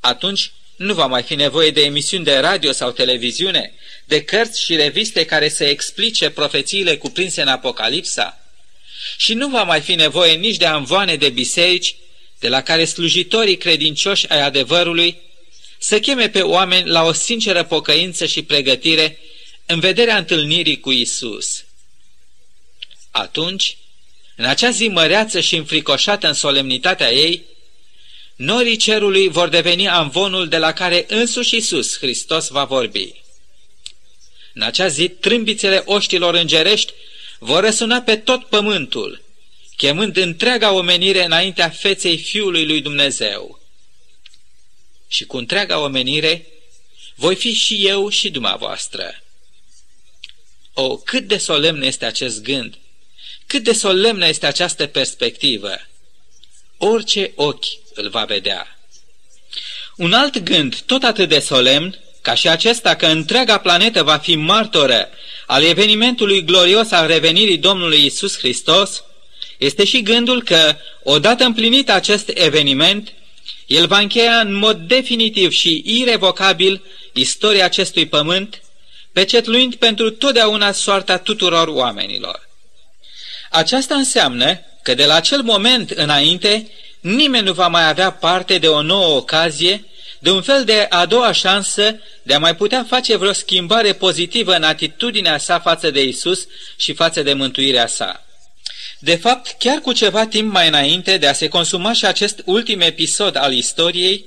Atunci 0.00 0.52
nu 0.76 0.94
va 0.94 1.06
mai 1.06 1.22
fi 1.22 1.34
nevoie 1.34 1.70
de 1.70 1.84
emisiuni 1.84 2.24
de 2.24 2.36
radio 2.36 2.72
sau 2.72 2.90
televiziune, 2.90 3.74
de 4.04 4.22
cărți 4.22 4.62
și 4.62 4.76
reviste 4.76 5.24
care 5.24 5.48
să 5.48 5.64
explice 5.64 6.30
profețiile 6.30 6.96
cuprinse 6.96 7.42
în 7.42 7.48
Apocalipsa. 7.48 8.40
Și 9.16 9.34
nu 9.34 9.48
va 9.48 9.62
mai 9.62 9.80
fi 9.80 9.94
nevoie 9.94 10.32
nici 10.32 10.56
de 10.56 10.66
amvoane 10.66 11.16
de 11.16 11.28
biserici, 11.28 11.96
de 12.38 12.48
la 12.48 12.62
care 12.62 12.84
slujitorii 12.84 13.56
credincioși 13.56 14.28
ai 14.28 14.40
adevărului 14.40 15.24
să 15.78 16.00
cheme 16.00 16.28
pe 16.28 16.42
oameni 16.42 16.88
la 16.88 17.02
o 17.02 17.12
sinceră 17.12 17.64
pocăință 17.64 18.26
și 18.26 18.42
pregătire 18.42 19.18
în 19.66 19.80
vederea 19.80 20.16
întâlnirii 20.16 20.80
cu 20.80 20.92
Isus. 20.92 21.64
Atunci, 23.10 23.76
în 24.36 24.44
acea 24.44 24.70
zi 24.70 24.88
măreață 24.88 25.40
și 25.40 25.56
înfricoșată 25.56 26.26
în 26.26 26.32
solemnitatea 26.32 27.12
ei, 27.12 27.44
norii 28.36 28.76
cerului 28.76 29.28
vor 29.28 29.48
deveni 29.48 29.88
amvonul 29.88 30.48
de 30.48 30.58
la 30.58 30.72
care 30.72 31.04
însuși 31.08 31.56
Isus 31.56 31.98
Hristos 31.98 32.48
va 32.48 32.64
vorbi. 32.64 33.12
În 34.54 34.62
acea 34.62 34.88
zi, 34.88 35.08
trâmbițele 35.08 35.82
oștilor 35.84 36.34
îngerești 36.34 36.92
vor 37.38 37.64
răsuna 37.64 38.00
pe 38.00 38.16
tot 38.16 38.44
pământul, 38.44 39.22
chemând 39.76 40.16
întreaga 40.16 40.72
omenire 40.72 41.24
înaintea 41.24 41.68
feței 41.68 42.18
Fiului 42.18 42.66
lui 42.66 42.80
Dumnezeu. 42.80 43.60
Și 45.08 45.24
cu 45.24 45.36
întreaga 45.36 45.78
omenire 45.78 46.46
voi 47.14 47.34
fi 47.34 47.52
și 47.52 47.86
eu 47.86 48.08
și 48.08 48.30
dumneavoastră. 48.30 49.22
O, 50.72 50.96
cât 50.96 51.26
de 51.26 51.36
solemn 51.36 51.82
este 51.82 52.04
acest 52.04 52.42
gând! 52.42 52.78
Cât 53.46 53.62
de 53.62 53.72
solemnă 53.72 54.26
este 54.26 54.46
această 54.46 54.86
perspectivă! 54.86 55.74
Orice 56.76 57.32
ochi 57.34 57.64
îl 57.94 58.08
va 58.08 58.24
vedea. 58.24 58.78
Un 59.96 60.12
alt 60.12 60.38
gând, 60.38 60.80
tot 60.80 61.02
atât 61.02 61.28
de 61.28 61.38
solemn, 61.38 61.98
ca 62.22 62.34
și 62.34 62.48
acesta 62.48 62.96
că 62.96 63.06
întreaga 63.06 63.58
planetă 63.58 64.02
va 64.02 64.18
fi 64.18 64.34
martoră 64.34 65.08
al 65.46 65.64
evenimentului 65.64 66.44
glorios 66.44 66.90
al 66.90 67.06
revenirii 67.06 67.58
Domnului 67.58 68.04
Isus 68.04 68.38
Hristos, 68.38 69.04
este 69.58 69.84
și 69.84 70.02
gândul 70.02 70.42
că, 70.42 70.76
odată 71.02 71.44
împlinit 71.44 71.90
acest 71.90 72.30
eveniment, 72.34 73.12
el 73.66 73.86
va 73.86 73.98
încheia 73.98 74.40
în 74.40 74.54
mod 74.54 74.76
definitiv 74.76 75.50
și 75.50 75.82
irevocabil 75.86 76.82
istoria 77.12 77.64
acestui 77.64 78.06
pământ, 78.06 78.62
pecetluind 79.12 79.74
pentru 79.74 80.10
totdeauna 80.10 80.72
soarta 80.72 81.18
tuturor 81.18 81.68
oamenilor. 81.68 82.48
Aceasta 83.50 83.94
înseamnă 83.94 84.60
că 84.82 84.94
de 84.94 85.04
la 85.04 85.14
acel 85.14 85.42
moment 85.42 85.90
înainte, 85.90 86.70
nimeni 87.00 87.44
nu 87.44 87.52
va 87.52 87.68
mai 87.68 87.88
avea 87.88 88.10
parte 88.10 88.58
de 88.58 88.68
o 88.68 88.82
nouă 88.82 89.16
ocazie, 89.16 89.84
de 90.18 90.30
un 90.30 90.42
fel 90.42 90.64
de 90.64 90.86
a 90.90 91.06
doua 91.06 91.32
șansă 91.32 92.00
de 92.22 92.34
a 92.34 92.38
mai 92.38 92.56
putea 92.56 92.84
face 92.88 93.16
vreo 93.16 93.32
schimbare 93.32 93.92
pozitivă 93.92 94.54
în 94.54 94.62
atitudinea 94.62 95.38
sa 95.38 95.60
față 95.60 95.90
de 95.90 96.02
Isus 96.02 96.46
și 96.76 96.94
față 96.94 97.22
de 97.22 97.32
mântuirea 97.32 97.86
sa. 97.86 98.25
De 98.98 99.16
fapt, 99.16 99.54
chiar 99.58 99.78
cu 99.78 99.92
ceva 99.92 100.26
timp 100.26 100.52
mai 100.52 100.68
înainte 100.68 101.16
de 101.16 101.26
a 101.26 101.32
se 101.32 101.48
consuma 101.48 101.92
și 101.92 102.06
acest 102.06 102.42
ultim 102.44 102.80
episod 102.80 103.36
al 103.36 103.52
istoriei, 103.52 104.24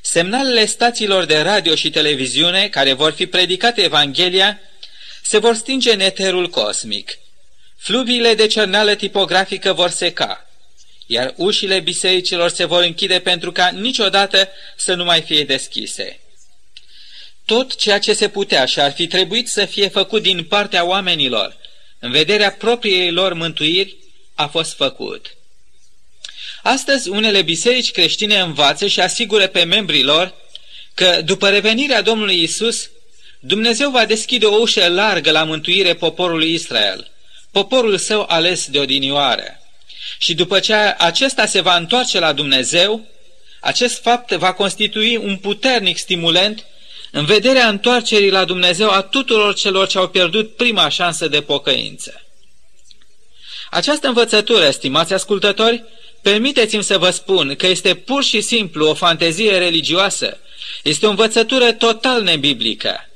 semnalele 0.00 0.64
stațiilor 0.64 1.24
de 1.24 1.38
radio 1.38 1.74
și 1.74 1.90
televiziune 1.90 2.68
care 2.68 2.92
vor 2.92 3.12
fi 3.12 3.26
predicate 3.26 3.82
Evanghelia 3.82 4.60
se 5.22 5.38
vor 5.38 5.54
stinge 5.54 5.92
în 5.92 6.00
eterul 6.00 6.48
cosmic. 6.48 7.18
Fluviile 7.76 8.34
de 8.34 8.46
cerneală 8.46 8.94
tipografică 8.94 9.72
vor 9.72 9.90
seca, 9.90 10.50
iar 11.06 11.34
ușile 11.36 11.80
bisericilor 11.80 12.50
se 12.50 12.64
vor 12.64 12.82
închide 12.82 13.18
pentru 13.18 13.52
ca 13.52 13.68
niciodată 13.68 14.48
să 14.76 14.94
nu 14.94 15.04
mai 15.04 15.22
fie 15.22 15.44
deschise. 15.44 16.20
Tot 17.44 17.76
ceea 17.76 17.98
ce 17.98 18.12
se 18.12 18.28
putea 18.28 18.64
și 18.64 18.80
ar 18.80 18.92
fi 18.92 19.06
trebuit 19.06 19.48
să 19.48 19.64
fie 19.64 19.88
făcut 19.88 20.22
din 20.22 20.44
partea 20.44 20.84
oamenilor, 20.84 21.56
în 22.02 22.10
vederea 22.10 22.50
propriei 22.50 23.10
lor 23.10 23.32
mântuiri, 23.32 23.96
a 24.34 24.46
fost 24.46 24.74
făcut. 24.74 25.36
Astăzi, 26.62 27.08
unele 27.08 27.42
biserici 27.42 27.90
creștine 27.90 28.38
învață 28.38 28.86
și 28.86 29.00
asigură 29.00 29.46
pe 29.46 29.64
membrii 29.64 30.02
lor 30.02 30.34
că, 30.94 31.20
după 31.24 31.48
revenirea 31.48 32.02
Domnului 32.02 32.42
Isus, 32.42 32.90
Dumnezeu 33.40 33.90
va 33.90 34.04
deschide 34.04 34.46
o 34.46 34.54
ușă 34.54 34.88
largă 34.88 35.30
la 35.30 35.44
mântuire 35.44 35.94
poporului 35.94 36.52
Israel, 36.52 37.10
poporul 37.50 37.98
său 37.98 38.24
ales 38.28 38.66
de 38.66 38.78
odinioară. 38.78 39.60
Și 40.18 40.34
după 40.34 40.60
ce 40.60 40.74
acesta 40.98 41.46
se 41.46 41.60
va 41.60 41.76
întoarce 41.76 42.18
la 42.18 42.32
Dumnezeu, 42.32 43.06
acest 43.60 44.00
fapt 44.00 44.30
va 44.30 44.52
constitui 44.52 45.16
un 45.16 45.36
puternic 45.36 45.96
stimulent 45.96 46.66
în 47.14 47.24
vederea 47.24 47.68
întoarcerii 47.68 48.30
la 48.30 48.44
Dumnezeu 48.44 48.90
a 48.90 49.02
tuturor 49.02 49.54
celor 49.54 49.86
ce 49.86 49.98
au 49.98 50.08
pierdut 50.08 50.56
prima 50.56 50.88
șansă 50.88 51.28
de 51.28 51.40
pocăință. 51.40 52.22
Această 53.70 54.06
învățătură, 54.06 54.70
stimați 54.70 55.12
ascultători, 55.12 55.84
permiteți-mi 56.22 56.84
să 56.84 56.98
vă 56.98 57.10
spun 57.10 57.54
că 57.56 57.66
este 57.66 57.94
pur 57.94 58.24
și 58.24 58.40
simplu 58.40 58.88
o 58.88 58.94
fantezie 58.94 59.58
religioasă, 59.58 60.38
este 60.82 61.06
o 61.06 61.10
învățătură 61.10 61.72
total 61.72 62.22
nebiblică. 62.22 63.08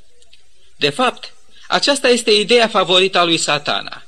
De 0.76 0.90
fapt, 0.90 1.34
aceasta 1.68 2.08
este 2.08 2.30
ideea 2.30 2.68
favorită 2.68 3.18
a 3.18 3.24
lui 3.24 3.36
satana. 3.36 4.02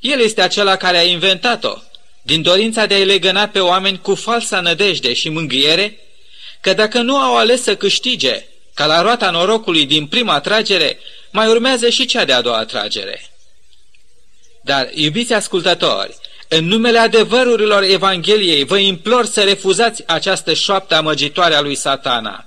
El 0.00 0.20
este 0.20 0.42
acela 0.42 0.76
care 0.76 0.98
a 0.98 1.04
inventat-o, 1.04 1.74
din 2.22 2.42
dorința 2.42 2.86
de 2.86 2.94
a-i 2.94 3.04
legăna 3.04 3.48
pe 3.48 3.60
oameni 3.60 4.00
cu 4.00 4.14
falsa 4.14 4.60
nădejde 4.60 5.12
și 5.12 5.28
mângâiere, 5.28 5.98
că 6.60 6.72
dacă 6.72 7.00
nu 7.00 7.16
au 7.16 7.36
ales 7.36 7.62
să 7.62 7.76
câștige, 7.76 8.44
ca 8.74 8.86
la 8.86 9.00
roata 9.00 9.30
norocului 9.30 9.86
din 9.86 10.06
prima 10.06 10.40
tragere, 10.40 10.98
mai 11.30 11.48
urmează 11.48 11.88
și 11.88 12.06
cea 12.06 12.24
de-a 12.24 12.40
doua 12.40 12.64
tragere. 12.64 13.30
Dar, 14.62 14.90
iubiți 14.94 15.32
ascultători, 15.32 16.16
în 16.48 16.64
numele 16.64 16.98
adevărurilor 16.98 17.82
Evangheliei 17.82 18.64
vă 18.64 18.78
implor 18.78 19.26
să 19.26 19.42
refuzați 19.42 20.02
această 20.06 20.54
șoaptă 20.54 20.94
amăgitoare 20.94 21.54
a 21.54 21.60
lui 21.60 21.74
satana. 21.74 22.46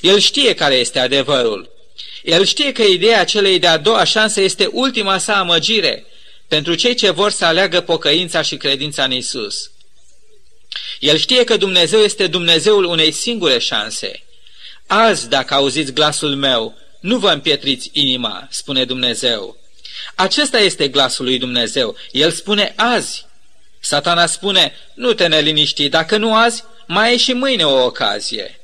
El 0.00 0.18
știe 0.18 0.54
care 0.54 0.74
este 0.74 0.98
adevărul. 0.98 1.70
El 2.22 2.44
știe 2.44 2.72
că 2.72 2.82
ideea 2.82 3.24
celei 3.24 3.58
de-a 3.58 3.76
doua 3.76 4.04
șanse 4.04 4.40
este 4.40 4.68
ultima 4.72 5.18
sa 5.18 5.38
amăgire 5.38 6.04
pentru 6.48 6.74
cei 6.74 6.94
ce 6.94 7.10
vor 7.10 7.30
să 7.30 7.44
aleagă 7.44 7.80
pocăința 7.80 8.42
și 8.42 8.56
credința 8.56 9.04
în 9.04 9.12
Isus. 9.12 9.70
El 10.98 11.16
știe 11.16 11.44
că 11.44 11.56
Dumnezeu 11.56 12.00
este 12.00 12.26
Dumnezeul 12.26 12.84
unei 12.84 13.12
singure 13.12 13.58
șanse. 13.58 14.22
Azi, 14.92 15.28
dacă 15.28 15.54
auziți 15.54 15.92
glasul 15.92 16.34
meu, 16.36 16.74
nu 17.00 17.18
vă 17.18 17.30
împietriți 17.30 17.90
inima, 17.92 18.46
spune 18.50 18.84
Dumnezeu. 18.84 19.56
Acesta 20.14 20.58
este 20.58 20.88
glasul 20.88 21.24
lui 21.24 21.38
Dumnezeu. 21.38 21.96
El 22.10 22.30
spune 22.30 22.72
azi. 22.76 23.26
Satana 23.80 24.26
spune, 24.26 24.72
nu 24.94 25.12
te 25.12 25.26
neliniști, 25.26 25.88
dacă 25.88 26.16
nu 26.16 26.34
azi, 26.34 26.64
mai 26.86 27.12
e 27.12 27.16
și 27.16 27.32
mâine 27.32 27.64
o 27.64 27.84
ocazie. 27.84 28.60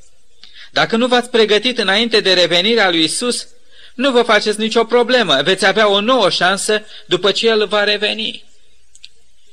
Dacă 0.71 0.97
nu 0.97 1.06
v-ați 1.06 1.30
pregătit 1.30 1.78
înainte 1.78 2.21
de 2.21 2.33
revenirea 2.33 2.90
lui 2.90 3.04
Isus, 3.04 3.47
nu 3.95 4.11
vă 4.11 4.23
faceți 4.23 4.61
nicio 4.61 4.85
problemă, 4.85 5.42
veți 5.42 5.66
avea 5.66 5.88
o 5.88 6.00
nouă 6.00 6.30
șansă 6.30 6.85
după 7.06 7.30
ce 7.30 7.47
El 7.47 7.66
va 7.66 7.85
reveni. 7.85 8.45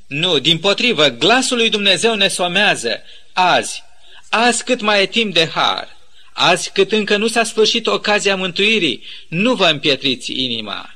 Nu, 0.08 0.40
din 0.40 0.58
potrivă, 0.58 1.08
glasul 1.08 1.58
lui 1.58 1.70
Dumnezeu 1.70 2.16
ne 2.16 2.28
somează, 2.28 3.02
azi, 3.34 3.84
azi 4.30 4.64
cât 4.64 4.82
mai 4.82 5.02
e 5.02 5.06
timp 5.06 5.34
de 5.34 5.48
har, 5.48 6.02
azi 6.34 6.72
cât 6.74 6.92
încă 6.92 7.18
nu 7.18 7.28
s-a 7.28 7.44
sfârșit 7.44 7.88
ocazia 7.88 8.36
mântuirii, 8.36 9.04
nu 9.28 9.54
vă 9.54 9.66
împietriți 9.66 10.32
inima. 10.44 10.96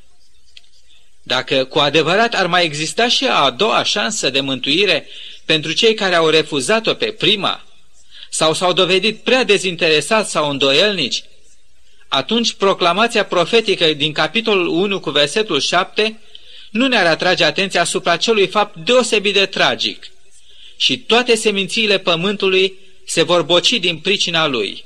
Dacă 1.23 1.63
cu 1.63 1.79
adevărat 1.79 2.33
ar 2.33 2.47
mai 2.47 2.63
exista 2.63 3.07
și 3.07 3.27
a 3.27 3.49
doua 3.49 3.83
șansă 3.83 4.29
de 4.29 4.39
mântuire 4.39 5.07
pentru 5.45 5.71
cei 5.71 5.93
care 5.93 6.15
au 6.15 6.29
refuzat-o 6.29 6.93
pe 6.93 7.11
prima, 7.11 7.63
sau 8.29 8.53
s-au 8.53 8.73
dovedit 8.73 9.23
prea 9.23 9.43
dezinteresați 9.43 10.31
sau 10.31 10.49
îndoielnici, 10.49 11.23
atunci 12.07 12.53
proclamația 12.53 13.25
profetică 13.25 13.93
din 13.93 14.11
capitolul 14.11 14.67
1 14.67 14.99
cu 14.99 15.09
versetul 15.09 15.59
7 15.59 16.19
nu 16.69 16.87
ne-ar 16.87 17.05
atrage 17.05 17.43
atenția 17.43 17.81
asupra 17.81 18.17
celui 18.17 18.47
fapt 18.47 18.75
deosebit 18.75 19.33
de 19.33 19.45
tragic 19.45 20.11
și 20.77 20.97
toate 20.97 21.35
semințiile 21.35 21.97
pământului 21.97 22.73
se 23.05 23.23
vor 23.23 23.41
boci 23.41 23.79
din 23.79 23.97
pricina 23.97 24.47
lui. 24.47 24.85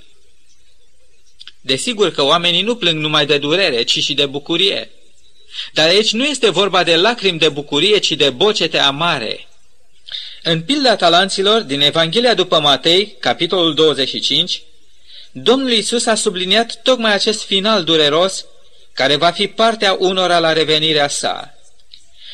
Desigur 1.62 2.12
că 2.12 2.24
oamenii 2.24 2.62
nu 2.62 2.76
plâng 2.76 3.00
numai 3.00 3.26
de 3.26 3.38
durere, 3.38 3.84
ci 3.84 4.00
și 4.00 4.14
de 4.14 4.26
bucurie. 4.26 4.92
Dar 5.74 5.88
aici 5.88 6.12
nu 6.12 6.26
este 6.26 6.50
vorba 6.50 6.84
de 6.84 6.96
lacrimi 6.96 7.40
de 7.40 7.50
bucurie, 7.50 7.98
ci 7.98 8.12
de 8.12 8.30
bocete 8.30 8.78
amare. 8.78 9.48
În 10.44 10.62
pilda 10.62 10.96
talanților 10.96 11.62
din 11.62 11.82
Evanghelia 11.82 12.34
după 12.34 12.60
Matei, 12.60 13.16
capitolul 13.20 13.74
25, 13.74 14.62
Domnul 15.32 15.72
Isus 15.72 16.06
a 16.06 16.16
subliniat 16.16 16.82
tocmai 16.84 17.14
acest 17.14 17.44
final 17.44 17.84
dureros, 17.84 18.46
care 18.94 19.16
va 19.16 19.32
fi 19.32 19.48
partea 19.48 19.96
unora 20.00 20.40
la 20.40 20.54
revenirea 20.54 21.08
sa. 21.08 21.56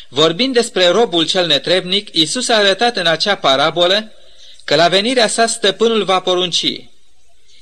Vorbind 0.10 0.53
despre 0.53 0.88
robul 0.88 1.27
cel 1.27 1.48
netrebnic, 1.48 2.10
Isus 2.12 2.48
a 2.48 2.55
arătat 2.55 2.98
în 2.98 3.05
acea 3.05 3.36
parabolă 3.36 4.12
că 4.63 4.75
la 4.75 4.88
venirea 4.88 5.27
sa 5.27 5.48
stăpânul 5.48 6.03
va 6.03 6.19
porunci, 6.19 6.89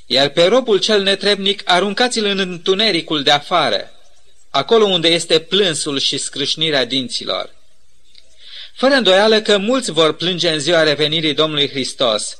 iar 0.06 0.28
pe 0.28 0.44
robul 0.44 0.78
cel 0.78 1.02
netrebnic 1.02 1.62
aruncați-l 1.64 2.24
în 2.24 2.38
întunericul 2.38 3.22
de 3.22 3.30
afară, 3.30 3.90
acolo 4.50 4.84
unde 4.84 5.08
este 5.08 5.38
plânsul 5.38 5.98
și 5.98 6.18
scrâșnirea 6.18 6.84
dinților. 6.84 7.54
Fără 8.74 8.94
îndoială 8.94 9.40
că 9.40 9.58
mulți 9.58 9.90
vor 9.90 10.14
plânge 10.14 10.48
în 10.48 10.58
ziua 10.58 10.82
revenirii 10.82 11.34
Domnului 11.34 11.68
Hristos, 11.68 12.38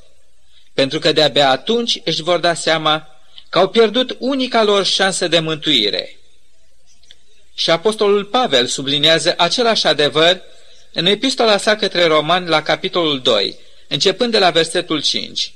pentru 0.75 0.99
că 0.99 1.13
de-abia 1.13 1.51
atunci 1.51 2.01
își 2.05 2.23
vor 2.23 2.39
da 2.39 2.55
seama 2.55 3.09
că 3.49 3.59
au 3.59 3.69
pierdut 3.69 4.17
unica 4.19 4.63
lor 4.63 4.85
șansă 4.85 5.29
de 5.29 5.39
mântuire. 5.39 6.17
Și 7.55 7.71
Apostolul 7.71 8.25
Pavel 8.25 8.67
subliniază 8.67 9.35
același 9.37 9.87
adevăr 9.87 10.43
în 10.93 11.07
epistola 11.07 11.57
sa 11.57 11.77
către 11.77 12.05
romani 12.05 12.49
la 12.49 12.63
capitolul 12.63 13.21
2, 13.21 13.59
începând 13.89 14.33
de 14.33 14.39
la 14.39 14.51
versetul 14.51 15.03
5. 15.03 15.56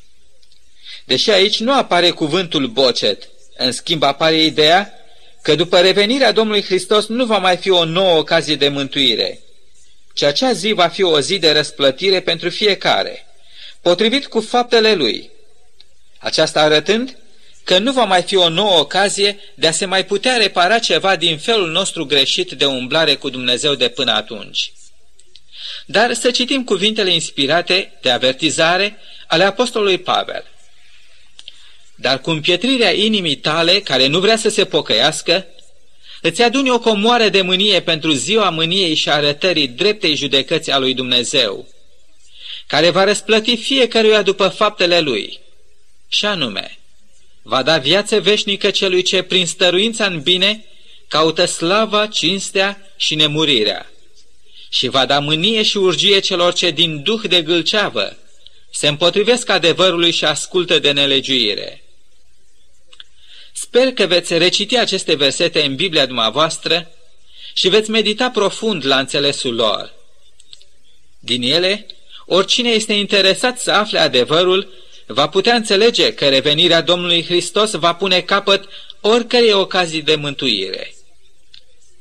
Deși 1.11 1.31
aici 1.31 1.61
nu 1.61 1.73
apare 1.73 2.11
cuvântul 2.11 2.67
bocet, 2.67 3.29
în 3.57 3.73
schimb 3.73 4.03
apare 4.03 4.43
ideea 4.43 4.93
că 5.43 5.55
după 5.55 5.81
revenirea 5.81 6.33
Domnului 6.33 6.63
Hristos 6.63 7.07
nu 7.07 7.25
va 7.25 7.39
mai 7.39 7.57
fi 7.57 7.71
o 7.71 7.85
nouă 7.85 8.19
ocazie 8.19 8.55
de 8.55 8.69
mântuire, 8.69 9.41
ci 10.15 10.23
acea 10.23 10.53
zi 10.53 10.73
va 10.73 10.89
fi 10.89 11.03
o 11.03 11.21
zi 11.21 11.39
de 11.39 11.53
răsplătire 11.53 12.21
pentru 12.21 12.51
fiecare, 12.51 13.27
potrivit 13.83 14.27
cu 14.27 14.41
faptele 14.41 14.95
lui. 14.95 15.31
Aceasta 16.19 16.61
arătând 16.61 17.17
că 17.65 17.79
nu 17.79 17.93
va 17.93 18.05
mai 18.05 18.23
fi 18.23 18.37
o 18.37 18.49
nouă 18.49 18.79
ocazie 18.79 19.39
de 19.55 19.67
a 19.67 19.73
se 19.73 19.85
mai 19.85 20.05
putea 20.05 20.37
repara 20.37 20.79
ceva 20.79 21.17
din 21.17 21.39
felul 21.39 21.71
nostru 21.71 22.07
greșit 22.07 22.51
de 22.51 22.65
umblare 22.65 23.15
cu 23.15 23.29
Dumnezeu 23.29 23.75
de 23.75 23.89
până 23.89 24.13
atunci. 24.13 24.73
Dar 25.87 26.15
să 26.15 26.31
citim 26.31 26.65
cuvintele 26.65 27.13
inspirate 27.13 27.99
de 28.01 28.11
avertizare 28.11 28.99
ale 29.27 29.45
Apostolului 29.45 29.99
Pavel. 29.99 30.45
Dar 32.01 32.21
cu 32.21 32.31
împietrirea 32.31 32.93
inimii 32.93 33.37
tale, 33.37 33.81
care 33.81 34.07
nu 34.07 34.21
vrea 34.21 34.37
să 34.37 34.49
se 34.49 34.65
pocăiască, 34.65 35.47
îți 36.21 36.43
aduni 36.43 36.71
o 36.71 36.79
comoară 36.79 37.29
de 37.29 37.43
mânie 37.43 37.81
pentru 37.81 38.13
ziua 38.13 38.51
mâniei 38.51 38.95
și 38.95 39.11
arătării 39.11 39.69
dreptei 39.69 40.17
judecăți 40.17 40.71
a 40.71 40.79
lui 40.79 40.95
Dumnezeu, 40.95 41.69
care 42.67 42.91
va 42.91 43.05
răsplăti 43.05 43.57
fiecăruia 43.57 44.23
după 44.23 44.49
faptele 44.49 45.01
lui, 45.01 45.41
și 46.09 46.27
anume, 46.27 46.79
va 47.43 47.63
da 47.63 47.79
viață 47.79 48.21
veșnică 48.21 48.71
celui 48.71 49.03
ce, 49.03 49.23
prin 49.23 49.47
stăruința 49.47 50.07
în 50.07 50.21
bine, 50.21 50.65
caută 51.09 51.45
slava, 51.45 52.07
cinstea 52.07 52.93
și 52.97 53.15
nemurirea, 53.15 53.91
și 54.69 54.89
va 54.89 55.07
da 55.07 55.19
mânie 55.19 55.63
și 55.63 55.77
urgie 55.77 56.19
celor 56.19 56.53
ce 56.53 56.71
din 56.71 57.03
duh 57.03 57.21
de 57.29 57.43
gâlceavă 57.43 58.17
se 58.71 58.89
împotrivesc 58.89 59.49
adevărului 59.49 60.11
și 60.11 60.25
ascultă 60.25 60.79
de 60.79 60.93
nelegiuire. 60.93 61.83
Sper 63.61 63.93
că 63.93 64.07
veți 64.07 64.39
reciti 64.39 64.77
aceste 64.77 65.15
versete 65.15 65.63
în 65.63 65.75
Biblia 65.75 66.07
dumneavoastră 66.07 66.91
și 67.55 67.69
veți 67.69 67.91
medita 67.91 68.31
profund 68.31 68.87
la 68.87 68.99
înțelesul 68.99 69.55
lor. 69.55 69.93
Din 71.19 71.43
ele, 71.43 71.87
oricine 72.27 72.71
este 72.71 72.93
interesat 72.93 73.59
să 73.59 73.71
afle 73.71 73.99
adevărul, 73.99 74.73
va 75.07 75.29
putea 75.29 75.55
înțelege 75.55 76.15
că 76.15 76.29
revenirea 76.29 76.81
Domnului 76.81 77.25
Hristos 77.25 77.71
va 77.71 77.95
pune 77.95 78.21
capăt 78.21 78.69
oricărei 79.01 79.53
ocazii 79.53 80.03
de 80.03 80.15
mântuire. 80.15 80.95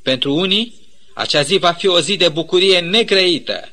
Pentru 0.02 0.34
unii, 0.34 0.74
acea 1.14 1.42
zi 1.42 1.56
va 1.56 1.72
fi 1.72 1.86
o 1.86 2.00
zi 2.00 2.16
de 2.16 2.28
bucurie 2.28 2.80
negrăită 2.80 3.72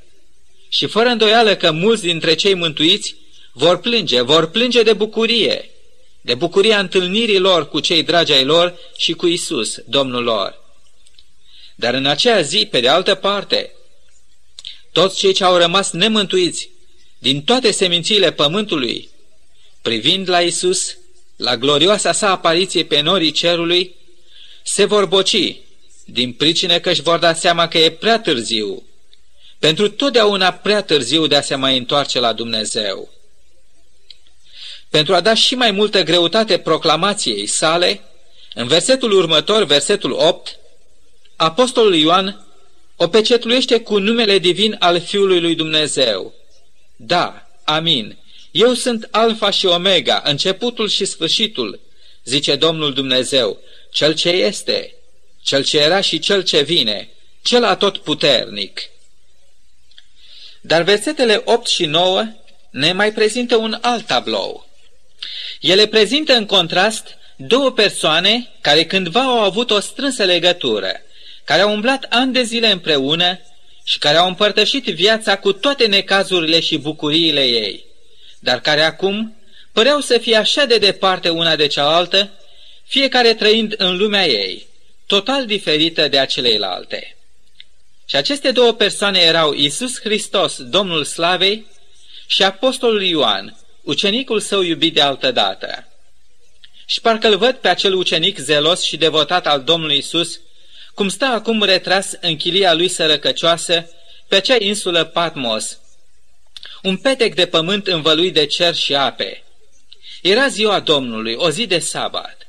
și 0.69 0.87
fără 0.87 1.09
îndoială 1.09 1.55
că 1.55 1.71
mulți 1.71 2.01
dintre 2.01 2.33
cei 2.33 2.53
mântuiți 2.53 3.15
vor 3.51 3.79
plânge, 3.79 4.21
vor 4.21 4.49
plânge 4.49 4.83
de 4.83 4.93
bucurie, 4.93 5.69
de 6.21 6.33
bucuria 6.33 6.79
întâlnirii 6.79 7.37
lor 7.37 7.69
cu 7.69 7.79
cei 7.79 8.03
dragi 8.03 8.31
ai 8.31 8.43
lor 8.43 8.77
și 8.97 9.13
cu 9.13 9.27
Isus, 9.27 9.77
Domnul 9.85 10.23
lor. 10.23 10.65
Dar 11.75 11.93
în 11.93 12.05
aceea 12.05 12.41
zi, 12.41 12.67
pe 12.71 12.79
de 12.79 12.87
altă 12.87 13.15
parte, 13.15 13.71
toți 14.91 15.17
cei 15.17 15.33
ce 15.33 15.43
au 15.43 15.57
rămas 15.57 15.91
nemântuiți 15.91 16.69
din 17.17 17.43
toate 17.43 17.71
semințiile 17.71 18.31
pământului, 18.31 19.09
privind 19.81 20.29
la 20.29 20.41
Isus, 20.41 20.97
la 21.35 21.57
glorioasa 21.57 22.11
sa 22.11 22.31
apariție 22.31 22.83
pe 22.83 22.99
norii 22.99 23.31
cerului, 23.31 23.95
se 24.63 24.85
vor 24.85 25.05
boci 25.05 25.55
din 26.05 26.33
pricine 26.33 26.79
că 26.79 26.89
își 26.89 27.01
vor 27.01 27.19
da 27.19 27.33
seama 27.33 27.67
că 27.67 27.77
e 27.77 27.89
prea 27.89 28.19
târziu, 28.19 28.83
pentru 29.59 29.89
totdeauna 29.89 30.51
prea 30.51 30.81
târziu 30.81 31.27
de 31.27 31.35
a 31.35 31.41
se 31.41 31.55
mai 31.55 31.77
întoarce 31.77 32.19
la 32.19 32.33
Dumnezeu. 32.33 33.09
Pentru 34.89 35.15
a 35.15 35.21
da 35.21 35.33
și 35.33 35.55
mai 35.55 35.71
multă 35.71 36.03
greutate 36.03 36.57
proclamației 36.57 37.45
sale, 37.45 38.01
în 38.53 38.67
versetul 38.67 39.11
următor, 39.11 39.63
versetul 39.63 40.11
8, 40.11 40.59
Apostolul 41.35 41.95
Ioan 41.95 42.45
o 42.95 43.07
pecetluiește 43.07 43.79
cu 43.79 43.97
numele 43.97 44.37
divin 44.37 44.75
al 44.79 45.01
Fiului 45.01 45.41
lui 45.41 45.55
Dumnezeu. 45.55 46.33
Da, 46.95 47.47
amin, 47.63 48.17
eu 48.51 48.73
sunt 48.73 49.07
Alfa 49.11 49.49
și 49.49 49.65
Omega, 49.65 50.21
începutul 50.25 50.89
și 50.89 51.05
sfârșitul, 51.05 51.79
zice 52.23 52.55
Domnul 52.55 52.93
Dumnezeu, 52.93 53.59
cel 53.91 54.13
ce 54.13 54.29
este, 54.29 54.93
cel 55.41 55.63
ce 55.63 55.79
era 55.79 56.01
și 56.01 56.19
cel 56.19 56.43
ce 56.43 56.61
vine, 56.61 57.09
cel 57.41 57.63
atot 57.63 57.97
puternic. 57.97 58.81
Dar 60.61 60.81
versetele 60.81 61.41
8 61.45 61.67
și 61.67 61.85
9 61.85 62.25
ne 62.69 62.93
mai 62.93 63.13
prezintă 63.13 63.55
un 63.55 63.77
alt 63.81 64.05
tablou. 64.05 64.66
Ele 65.61 65.85
prezintă 65.85 66.33
în 66.33 66.45
contrast 66.45 67.17
două 67.37 67.71
persoane 67.71 68.49
care 68.61 68.85
cândva 68.85 69.21
au 69.21 69.39
avut 69.39 69.71
o 69.71 69.79
strânsă 69.79 70.23
legătură, 70.23 70.91
care 71.43 71.61
au 71.61 71.73
umblat 71.73 72.05
ani 72.09 72.33
de 72.33 72.43
zile 72.43 72.71
împreună 72.71 73.39
și 73.83 73.97
care 73.97 74.17
au 74.17 74.27
împărtășit 74.27 74.83
viața 74.83 75.37
cu 75.37 75.53
toate 75.53 75.85
necazurile 75.85 76.59
și 76.59 76.77
bucuriile 76.77 77.43
ei, 77.43 77.85
dar 78.39 78.61
care 78.61 78.81
acum 78.81 79.35
păreau 79.71 79.99
să 79.99 80.17
fie 80.17 80.35
așa 80.35 80.65
de 80.65 80.77
departe 80.77 81.29
una 81.29 81.55
de 81.55 81.67
cealaltă, 81.67 82.29
fiecare 82.83 83.33
trăind 83.33 83.73
în 83.77 83.97
lumea 83.97 84.27
ei, 84.27 84.67
total 85.05 85.45
diferită 85.45 86.07
de 86.07 86.19
aceleilalte. 86.19 87.17
Și 88.05 88.15
aceste 88.15 88.51
două 88.51 88.71
persoane 88.71 89.19
erau 89.19 89.53
Isus 89.53 89.99
Hristos, 89.99 90.61
Domnul 90.61 91.03
Slavei, 91.03 91.65
și 92.27 92.43
Apostolul 92.43 93.03
Ioan, 93.03 93.57
ucenicul 93.87 94.39
său 94.39 94.61
iubit 94.61 94.93
de 94.93 95.01
altă 95.01 95.31
dată. 95.31 95.87
Și 96.85 97.01
parcă-l 97.01 97.37
văd 97.37 97.55
pe 97.55 97.67
acel 97.67 97.93
ucenic 97.93 98.37
zelos 98.37 98.83
și 98.83 98.97
devotat 98.97 99.47
al 99.47 99.63
Domnului 99.63 99.97
Isus, 99.97 100.39
cum 100.93 101.09
stă 101.09 101.25
acum 101.25 101.63
retras 101.63 102.11
în 102.21 102.35
chilia 102.35 102.73
lui 102.73 102.87
sărăcăcioasă 102.87 103.89
pe 104.27 104.35
acea 104.35 104.55
insulă 104.59 105.03
Patmos, 105.03 105.79
un 106.81 106.97
petec 106.97 107.35
de 107.35 107.45
pământ 107.45 107.87
învăluit 107.87 108.33
de 108.33 108.45
cer 108.45 108.75
și 108.75 108.95
ape. 108.95 109.43
Era 110.21 110.47
ziua 110.47 110.79
Domnului, 110.79 111.33
o 111.33 111.49
zi 111.49 111.65
de 111.65 111.79
sabat. 111.79 112.47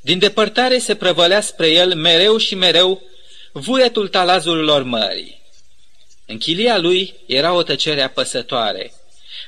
Din 0.00 0.18
depărtare 0.18 0.78
se 0.78 0.94
prăvălea 0.94 1.40
spre 1.40 1.68
el 1.68 1.94
mereu 1.94 2.36
și 2.36 2.54
mereu 2.54 3.02
vuietul 3.52 4.08
talazurilor 4.08 4.82
mării. 4.82 5.40
În 6.26 6.38
chilia 6.38 6.78
lui 6.78 7.14
era 7.26 7.52
o 7.52 7.62
tăcere 7.62 8.02
apăsătoare. 8.02 8.92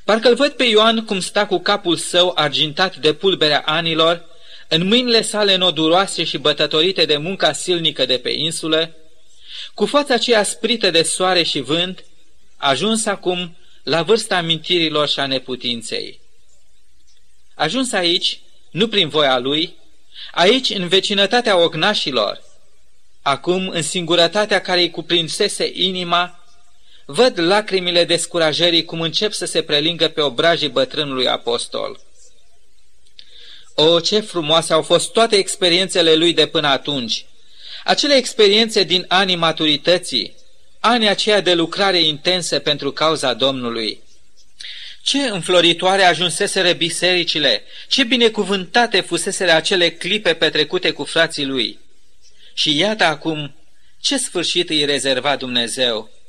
Parcă-l 0.05 0.35
văd 0.35 0.53
pe 0.53 0.65
Ioan 0.65 1.05
cum 1.05 1.21
sta 1.21 1.47
cu 1.47 1.59
capul 1.59 1.97
său 1.97 2.33
argintat 2.35 2.97
de 2.97 3.15
pulberea 3.15 3.63
anilor, 3.65 4.25
în 4.69 4.87
mâinile 4.87 5.23
sale 5.23 5.57
noduroase 5.57 6.25
și 6.25 6.39
bătătorite 6.39 7.05
de 7.05 7.17
munca 7.17 7.53
silnică 7.53 8.07
de 8.07 8.19
pe 8.19 8.31
insulă, 8.31 8.95
cu 9.75 9.87
fața 9.87 10.15
aceea 10.15 10.43
sprită 10.43 10.91
de 10.91 11.03
soare 11.03 11.43
și 11.43 11.61
vânt, 11.61 12.05
ajuns 12.57 13.07
acum 13.07 13.57
la 13.83 14.03
vârsta 14.03 14.37
amintirilor 14.37 15.09
și 15.09 15.21
a 15.21 15.27
neputinței. 15.27 16.21
Ajuns 17.55 17.93
aici, 17.93 18.41
nu 18.71 18.89
prin 18.89 19.09
voia 19.09 19.39
lui, 19.39 19.77
aici 20.33 20.71
în 20.71 20.89
vecinătatea 20.89 21.57
ognașilor, 21.57 22.43
acum 23.23 23.69
în 23.69 23.83
singurătatea 23.83 24.61
care 24.61 24.81
îi 24.81 24.91
cuprinsese 24.91 25.71
inima, 25.75 26.40
Văd 27.13 27.39
lacrimile 27.39 28.05
descurajării 28.05 28.85
cum 28.85 29.01
încep 29.01 29.33
să 29.33 29.45
se 29.45 29.63
prelingă 29.63 30.09
pe 30.09 30.21
obrajii 30.21 30.69
bătrânului 30.69 31.29
apostol. 31.29 32.01
O, 33.75 34.01
ce 34.01 34.21
frumoase 34.21 34.73
au 34.73 34.83
fost 34.83 35.13
toate 35.13 35.37
experiențele 35.37 36.15
lui 36.15 36.33
de 36.33 36.47
până 36.47 36.69
atunci! 36.69 37.25
Acele 37.85 38.15
experiențe 38.15 38.83
din 38.83 39.05
anii 39.09 39.37
maturității, 39.37 40.35
anii 40.81 41.09
aceia 41.09 41.41
de 41.41 41.55
lucrare 41.55 42.01
intensă 42.01 42.59
pentru 42.59 42.93
cauza 42.93 43.35
Domnului. 43.35 44.03
Ce 45.03 45.19
înfloritoare 45.19 46.03
ajunseseră 46.03 46.73
bisericile, 46.73 47.63
ce 47.89 48.05
binecuvântate 48.05 49.01
fuseseră 49.01 49.51
acele 49.51 49.91
clipe 49.91 50.35
petrecute 50.35 50.91
cu 50.91 51.05
frații 51.05 51.45
lui. 51.45 51.79
Și 52.55 52.77
iată 52.77 53.05
acum 53.05 53.55
ce 54.01 54.19
sfârșit 54.19 54.69
îi 54.69 54.85
rezerva 54.85 55.37
Dumnezeu. 55.37 56.20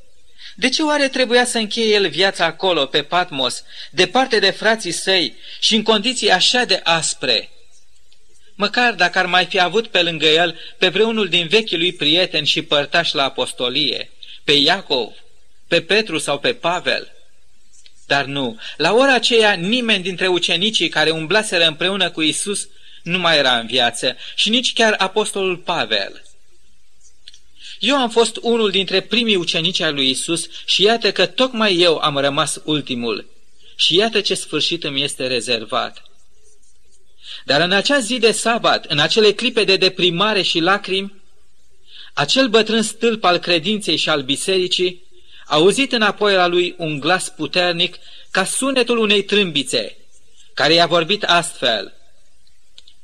De 0.55 0.69
ce 0.69 0.83
oare 0.83 1.07
trebuia 1.07 1.45
să 1.45 1.57
încheie 1.57 1.93
el 1.93 2.09
viața 2.09 2.45
acolo, 2.45 2.85
pe 2.85 3.03
Patmos, 3.03 3.63
departe 3.91 4.39
de 4.39 4.49
frații 4.49 4.91
săi 4.91 5.35
și 5.59 5.75
în 5.75 5.83
condiții 5.83 6.31
așa 6.31 6.63
de 6.63 6.79
aspre? 6.83 7.49
Măcar 8.55 8.93
dacă 8.93 9.19
ar 9.19 9.25
mai 9.25 9.45
fi 9.45 9.59
avut 9.59 9.87
pe 9.87 10.01
lângă 10.01 10.25
el 10.25 10.59
pe 10.77 10.87
vreunul 10.87 11.27
din 11.27 11.47
vechii 11.47 11.77
lui 11.77 11.93
prieteni 11.93 12.47
și 12.47 12.61
părtași 12.61 13.15
la 13.15 13.23
apostolie, 13.23 14.11
pe 14.43 14.51
Iacov, 14.51 15.13
pe 15.67 15.81
Petru 15.81 16.17
sau 16.17 16.39
pe 16.39 16.53
Pavel. 16.53 17.11
Dar 18.07 18.25
nu, 18.25 18.59
la 18.77 18.93
ora 18.93 19.13
aceea 19.13 19.53
nimeni 19.53 20.03
dintre 20.03 20.27
ucenicii 20.27 20.89
care 20.89 21.09
umblaseră 21.09 21.65
împreună 21.65 22.09
cu 22.09 22.21
Isus 22.21 22.67
nu 23.03 23.17
mai 23.17 23.37
era 23.37 23.57
în 23.57 23.67
viață 23.67 24.17
și 24.35 24.49
nici 24.49 24.73
chiar 24.73 24.95
apostolul 24.97 25.57
Pavel. 25.57 26.23
Eu 27.81 27.95
am 27.95 28.09
fost 28.09 28.37
unul 28.41 28.71
dintre 28.71 29.01
primii 29.01 29.35
ucenici 29.35 29.79
ai 29.79 29.91
lui 29.91 30.09
Isus 30.09 30.47
și 30.65 30.83
iată 30.83 31.11
că 31.11 31.25
tocmai 31.25 31.77
eu 31.77 31.97
am 31.97 32.17
rămas 32.17 32.61
ultimul. 32.63 33.29
Și 33.75 33.95
iată 33.95 34.21
ce 34.21 34.33
sfârșit 34.33 34.83
îmi 34.83 35.03
este 35.03 35.27
rezervat. 35.27 36.01
Dar 37.45 37.61
în 37.61 37.71
acea 37.71 37.99
zi 37.99 38.19
de 38.19 38.31
sabat, 38.31 38.85
în 38.85 38.99
acele 38.99 39.31
clipe 39.31 39.63
de 39.63 39.75
deprimare 39.75 40.41
și 40.41 40.59
lacrimi, 40.59 41.21
acel 42.13 42.47
bătrân 42.47 42.81
stâlp 42.81 43.23
al 43.23 43.37
credinței 43.37 43.95
și 43.95 44.09
al 44.09 44.21
bisericii 44.21 45.03
a 45.45 45.55
auzit 45.55 45.91
înapoi 45.91 46.33
la 46.33 46.47
lui 46.47 46.75
un 46.77 46.99
glas 46.99 47.29
puternic 47.29 47.97
ca 48.31 48.43
sunetul 48.43 48.97
unei 48.97 49.23
trâmbițe, 49.23 49.97
care 50.53 50.73
i-a 50.73 50.85
vorbit 50.85 51.23
astfel. 51.23 51.93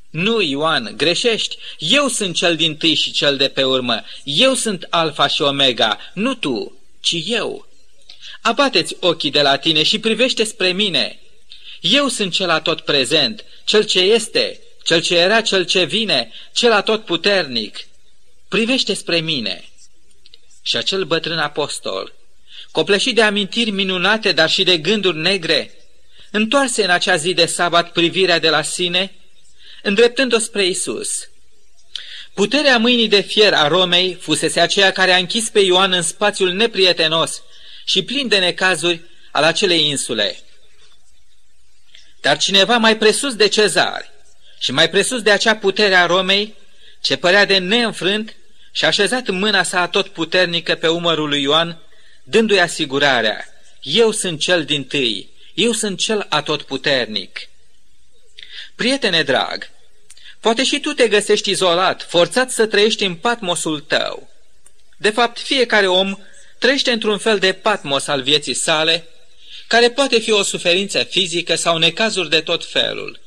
Nu, 0.09 0.41
Ioan, 0.41 0.93
greșești, 0.97 1.57
eu 1.77 2.07
sunt 2.07 2.35
cel 2.35 2.55
din 2.55 2.77
tâi 2.77 2.93
și 2.93 3.11
cel 3.11 3.37
de 3.37 3.47
pe 3.47 3.63
urmă, 3.63 4.03
eu 4.23 4.53
sunt 4.53 4.87
alfa 4.89 5.27
și 5.27 5.41
omega, 5.41 5.99
nu 6.13 6.33
tu, 6.33 6.77
ci 6.99 7.15
eu. 7.25 7.67
Abateți 8.41 8.95
ochii 8.99 9.31
de 9.31 9.41
la 9.41 9.57
tine 9.57 9.83
și 9.83 9.99
privește 9.99 10.43
spre 10.43 10.71
mine. 10.71 11.19
Eu 11.81 12.07
sunt 12.07 12.33
cel 12.33 12.49
atot 12.49 12.81
prezent, 12.81 13.45
cel 13.65 13.83
ce 13.83 13.99
este, 13.99 14.59
cel 14.83 15.01
ce 15.01 15.17
era, 15.17 15.41
cel 15.41 15.65
ce 15.65 15.83
vine, 15.83 16.31
cel 16.53 16.71
atot 16.71 17.05
puternic. 17.05 17.87
Privește 18.47 18.93
spre 18.93 19.19
mine. 19.19 19.63
Și 20.61 20.77
acel 20.77 21.03
bătrân 21.03 21.37
apostol, 21.37 22.13
copleșit 22.71 23.15
de 23.15 23.21
amintiri 23.21 23.69
minunate, 23.69 24.31
dar 24.31 24.49
și 24.49 24.63
de 24.63 24.77
gânduri 24.77 25.17
negre, 25.17 25.71
întoarse 26.31 26.83
în 26.83 26.89
acea 26.89 27.15
zi 27.15 27.33
de 27.33 27.45
sabat 27.45 27.91
privirea 27.91 28.39
de 28.39 28.49
la 28.49 28.61
sine, 28.61 29.15
îndreptând-o 29.87 30.37
spre 30.37 30.65
Isus. 30.65 31.29
Puterea 32.33 32.77
mâinii 32.77 33.07
de 33.07 33.21
fier 33.21 33.53
a 33.53 33.67
Romei 33.67 34.13
fusese 34.13 34.59
aceea 34.59 34.91
care 34.91 35.11
a 35.11 35.17
închis 35.17 35.49
pe 35.49 35.59
Ioan 35.59 35.91
în 35.91 36.01
spațiul 36.01 36.51
neprietenos 36.51 37.41
și 37.85 38.03
plin 38.03 38.27
de 38.27 38.37
necazuri 38.37 39.01
al 39.31 39.43
acelei 39.43 39.89
insule. 39.89 40.39
Dar 42.21 42.37
cineva 42.37 42.77
mai 42.77 42.97
presus 42.97 43.35
de 43.35 43.47
cezari 43.47 44.11
și 44.59 44.71
mai 44.71 44.89
presus 44.89 45.21
de 45.21 45.31
acea 45.31 45.55
putere 45.55 45.95
a 45.95 46.05
Romei, 46.05 46.55
ce 47.01 47.15
părea 47.15 47.45
de 47.45 47.57
neînfrânt, 47.57 48.35
și 48.71 48.83
a 48.83 48.87
așezat 48.87 49.29
mâna 49.29 49.63
sa 49.63 49.87
tot 49.87 50.07
puternică 50.07 50.75
pe 50.75 50.87
umărul 50.87 51.29
lui 51.29 51.41
Ioan, 51.41 51.81
dându-i 52.23 52.59
asigurarea, 52.59 53.45
eu 53.81 54.11
sunt 54.11 54.39
cel 54.39 54.65
din 54.65 54.83
tâi, 54.83 55.29
eu 55.53 55.71
sunt 55.71 55.97
cel 55.97 56.25
atotputernic. 56.29 57.49
Prietene 58.75 59.23
drag, 59.23 59.69
poate 60.47 60.63
și 60.63 60.79
tu 60.79 60.91
te 60.91 61.07
găsești 61.07 61.49
izolat, 61.49 62.05
forțat 62.09 62.51
să 62.51 62.65
trăiești 62.65 63.03
în 63.03 63.15
patmosul 63.15 63.79
tău. 63.79 64.29
De 64.97 65.09
fapt, 65.09 65.39
fiecare 65.39 65.87
om 65.87 66.17
trăiește 66.59 66.91
într-un 66.91 67.17
fel 67.17 67.37
de 67.37 67.53
patmos 67.53 68.07
al 68.07 68.21
vieții 68.21 68.53
sale, 68.53 69.07
care 69.67 69.89
poate 69.89 70.19
fi 70.19 70.31
o 70.31 70.43
suferință 70.43 71.03
fizică 71.03 71.55
sau 71.55 71.77
necazuri 71.77 72.29
de 72.29 72.41
tot 72.41 72.65
felul. 72.65 73.19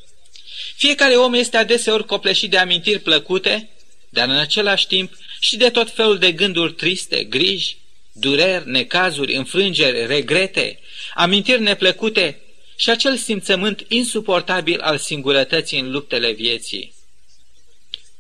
Fiecare 0.76 1.14
om 1.14 1.35
este 1.35 1.56
adeseori 1.56 2.06
copleșit 2.06 2.50
de 2.50 2.59
amintiri 2.59 2.98
plăcute, 2.98 3.68
dar 4.09 4.28
în 4.28 4.38
același 4.38 4.87
timp 4.87 5.12
și 5.40 5.56
de 5.56 5.70
tot 5.70 5.90
felul 5.90 6.18
de 6.18 6.33
gânduri 6.33 6.72
triste, 6.72 7.24
griji, 7.24 7.76
dureri, 8.12 8.70
necazuri, 8.70 9.35
înfrângeri, 9.35 10.06
regrete, 10.06 10.80
amintiri 11.14 11.62
neplăcute 11.62 12.40
și 12.76 12.90
acel 12.90 13.16
simțământ 13.16 13.85
insuportabil 13.88 14.80
al 14.80 14.98
singurătății 14.98 15.80
în 15.80 15.90
luptele 15.90 16.33
vieții. 16.33 16.98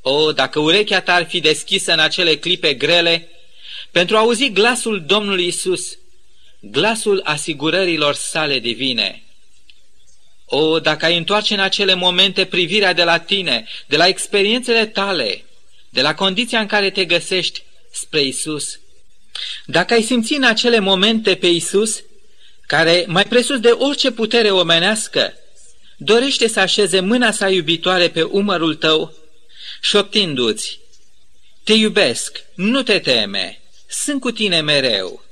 O, 0.02 0.32
dacă 0.32 0.58
urechea 0.58 1.00
ta 1.00 1.14
ar 1.14 1.26
fi 1.26 1.40
deschisă 1.40 1.92
în 1.92 1.98
acele 1.98 2.36
clipe 2.36 2.74
grele, 2.74 3.28
pentru 3.90 4.16
a 4.16 4.18
auzi 4.18 4.50
glasul 4.50 5.04
Domnului 5.06 5.46
Isus, 5.46 5.98
glasul 6.60 7.20
asigurărilor 7.24 8.14
sale 8.14 8.58
divine. 8.58 9.22
O, 10.46 10.80
dacă 10.80 11.04
ai 11.04 11.16
întoarce 11.16 11.54
în 11.54 11.60
acele 11.60 11.94
momente 11.94 12.44
privirea 12.44 12.92
de 12.92 13.04
la 13.04 13.18
tine, 13.18 13.66
de 13.86 13.96
la 13.96 14.06
experiențele 14.06 14.86
tale, 14.86 15.44
de 15.88 16.00
la 16.00 16.14
condiția 16.14 16.60
în 16.60 16.66
care 16.66 16.90
te 16.90 17.04
găsești 17.04 17.62
spre 17.92 18.22
Isus, 18.22 18.80
dacă 19.66 19.94
ai 19.94 20.02
simți 20.02 20.32
în 20.32 20.42
acele 20.42 20.78
momente 20.78 21.34
pe 21.34 21.46
Isus, 21.46 22.02
care, 22.66 23.04
mai 23.06 23.24
presus 23.24 23.60
de 23.60 23.68
orice 23.68 24.10
putere 24.10 24.50
omenească, 24.50 25.34
dorește 25.96 26.48
să 26.48 26.60
așeze 26.60 27.00
mâna 27.00 27.30
sa 27.30 27.48
iubitoare 27.48 28.08
pe 28.08 28.22
umărul 28.22 28.74
tău, 28.74 29.14
șoptindu-ți, 29.80 30.78
Te 31.64 31.72
iubesc, 31.72 32.44
nu 32.54 32.82
te 32.82 32.98
teme, 32.98 33.60
sunt 33.88 34.20
cu 34.20 34.30
tine 34.30 34.60
mereu. 34.60 35.24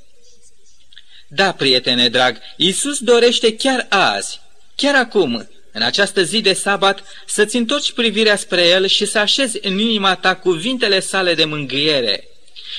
Da, 1.29 1.53
prietene 1.53 2.09
drag, 2.09 2.39
Iisus 2.57 2.99
dorește 2.99 3.57
chiar 3.57 3.87
azi, 3.89 4.41
chiar 4.77 4.95
acum, 4.95 5.49
în 5.73 5.83
această 5.83 6.23
zi 6.23 6.41
de 6.41 6.53
sabat, 6.53 7.05
să-ți 7.27 7.57
întorci 7.57 7.93
privirea 7.93 8.37
spre 8.37 8.69
El 8.69 8.87
și 8.87 9.07
să 9.07 9.19
așezi 9.19 9.59
în 9.63 9.79
inima 9.79 10.17
ta 10.17 10.37
cuvintele 10.37 11.01
sale 11.01 11.35
de 11.35 11.45
mângâiere 11.45 12.29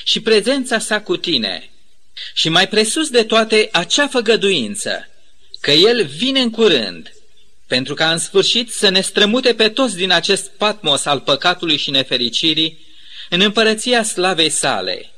și 0.04 0.20
prezența 0.20 0.78
sa 0.78 1.00
cu 1.00 1.16
tine. 1.16 1.70
Și 2.34 2.48
mai 2.48 2.68
presus 2.68 3.08
de 3.08 3.24
toate, 3.24 3.68
acea 3.72 4.08
făgăduință, 4.08 5.08
că 5.60 5.70
El 5.70 6.06
vine 6.06 6.40
în 6.40 6.50
curând, 6.50 7.12
pentru 7.70 7.94
ca 7.94 8.12
în 8.12 8.18
sfârșit 8.18 8.70
să 8.70 8.88
ne 8.88 9.00
strămute 9.00 9.54
pe 9.54 9.68
toți 9.68 9.96
din 9.96 10.10
acest 10.10 10.50
patmos 10.50 11.04
al 11.04 11.20
păcatului 11.20 11.76
și 11.76 11.90
nefericirii 11.90 12.78
în 13.28 13.40
împărăția 13.40 14.02
slavei 14.02 14.50
sale. 14.50 15.10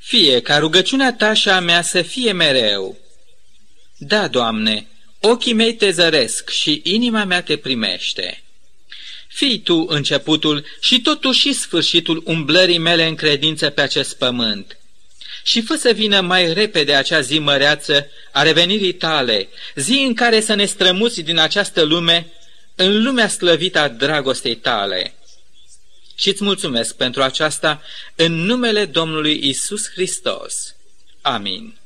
Fie 0.00 0.40
ca 0.40 0.58
rugăciunea 0.58 1.12
ta 1.12 1.32
și 1.32 1.48
a 1.48 1.60
mea 1.60 1.82
să 1.82 2.02
fie 2.02 2.32
mereu. 2.32 2.96
Da, 3.96 4.28
Doamne, 4.28 4.86
ochii 5.20 5.52
mei 5.52 5.74
te 5.74 5.90
zăresc 5.90 6.50
și 6.50 6.80
inima 6.84 7.24
mea 7.24 7.42
te 7.42 7.56
primește. 7.56 8.42
Fii 9.28 9.58
tu 9.58 9.86
începutul 9.88 10.64
și 10.80 11.00
totuși 11.00 11.52
sfârșitul 11.52 12.22
umblării 12.24 12.78
mele 12.78 13.06
în 13.06 13.14
credință 13.14 13.70
pe 13.70 13.80
acest 13.80 14.18
pământ. 14.18 14.78
Și 15.46 15.62
fă 15.62 15.74
să 15.74 15.92
vină 15.92 16.20
mai 16.20 16.52
repede 16.52 16.94
acea 16.94 17.20
zi 17.20 17.38
măreață 17.38 18.10
a 18.32 18.42
revenirii 18.42 18.92
tale, 18.92 19.48
zi 19.74 20.04
în 20.06 20.14
care 20.14 20.40
să 20.40 20.54
ne 20.54 20.64
strămuți 20.64 21.20
din 21.20 21.38
această 21.38 21.82
lume 21.82 22.26
în 22.74 23.02
lumea 23.02 23.28
slăvită 23.28 23.78
a 23.78 23.88
dragostei 23.88 24.56
tale. 24.56 25.14
Și 26.14 26.28
îți 26.28 26.44
mulțumesc 26.44 26.96
pentru 26.96 27.22
aceasta 27.22 27.82
în 28.14 28.32
numele 28.32 28.84
Domnului 28.84 29.48
Isus 29.48 29.90
Hristos. 29.90 30.74
Amin. 31.20 31.78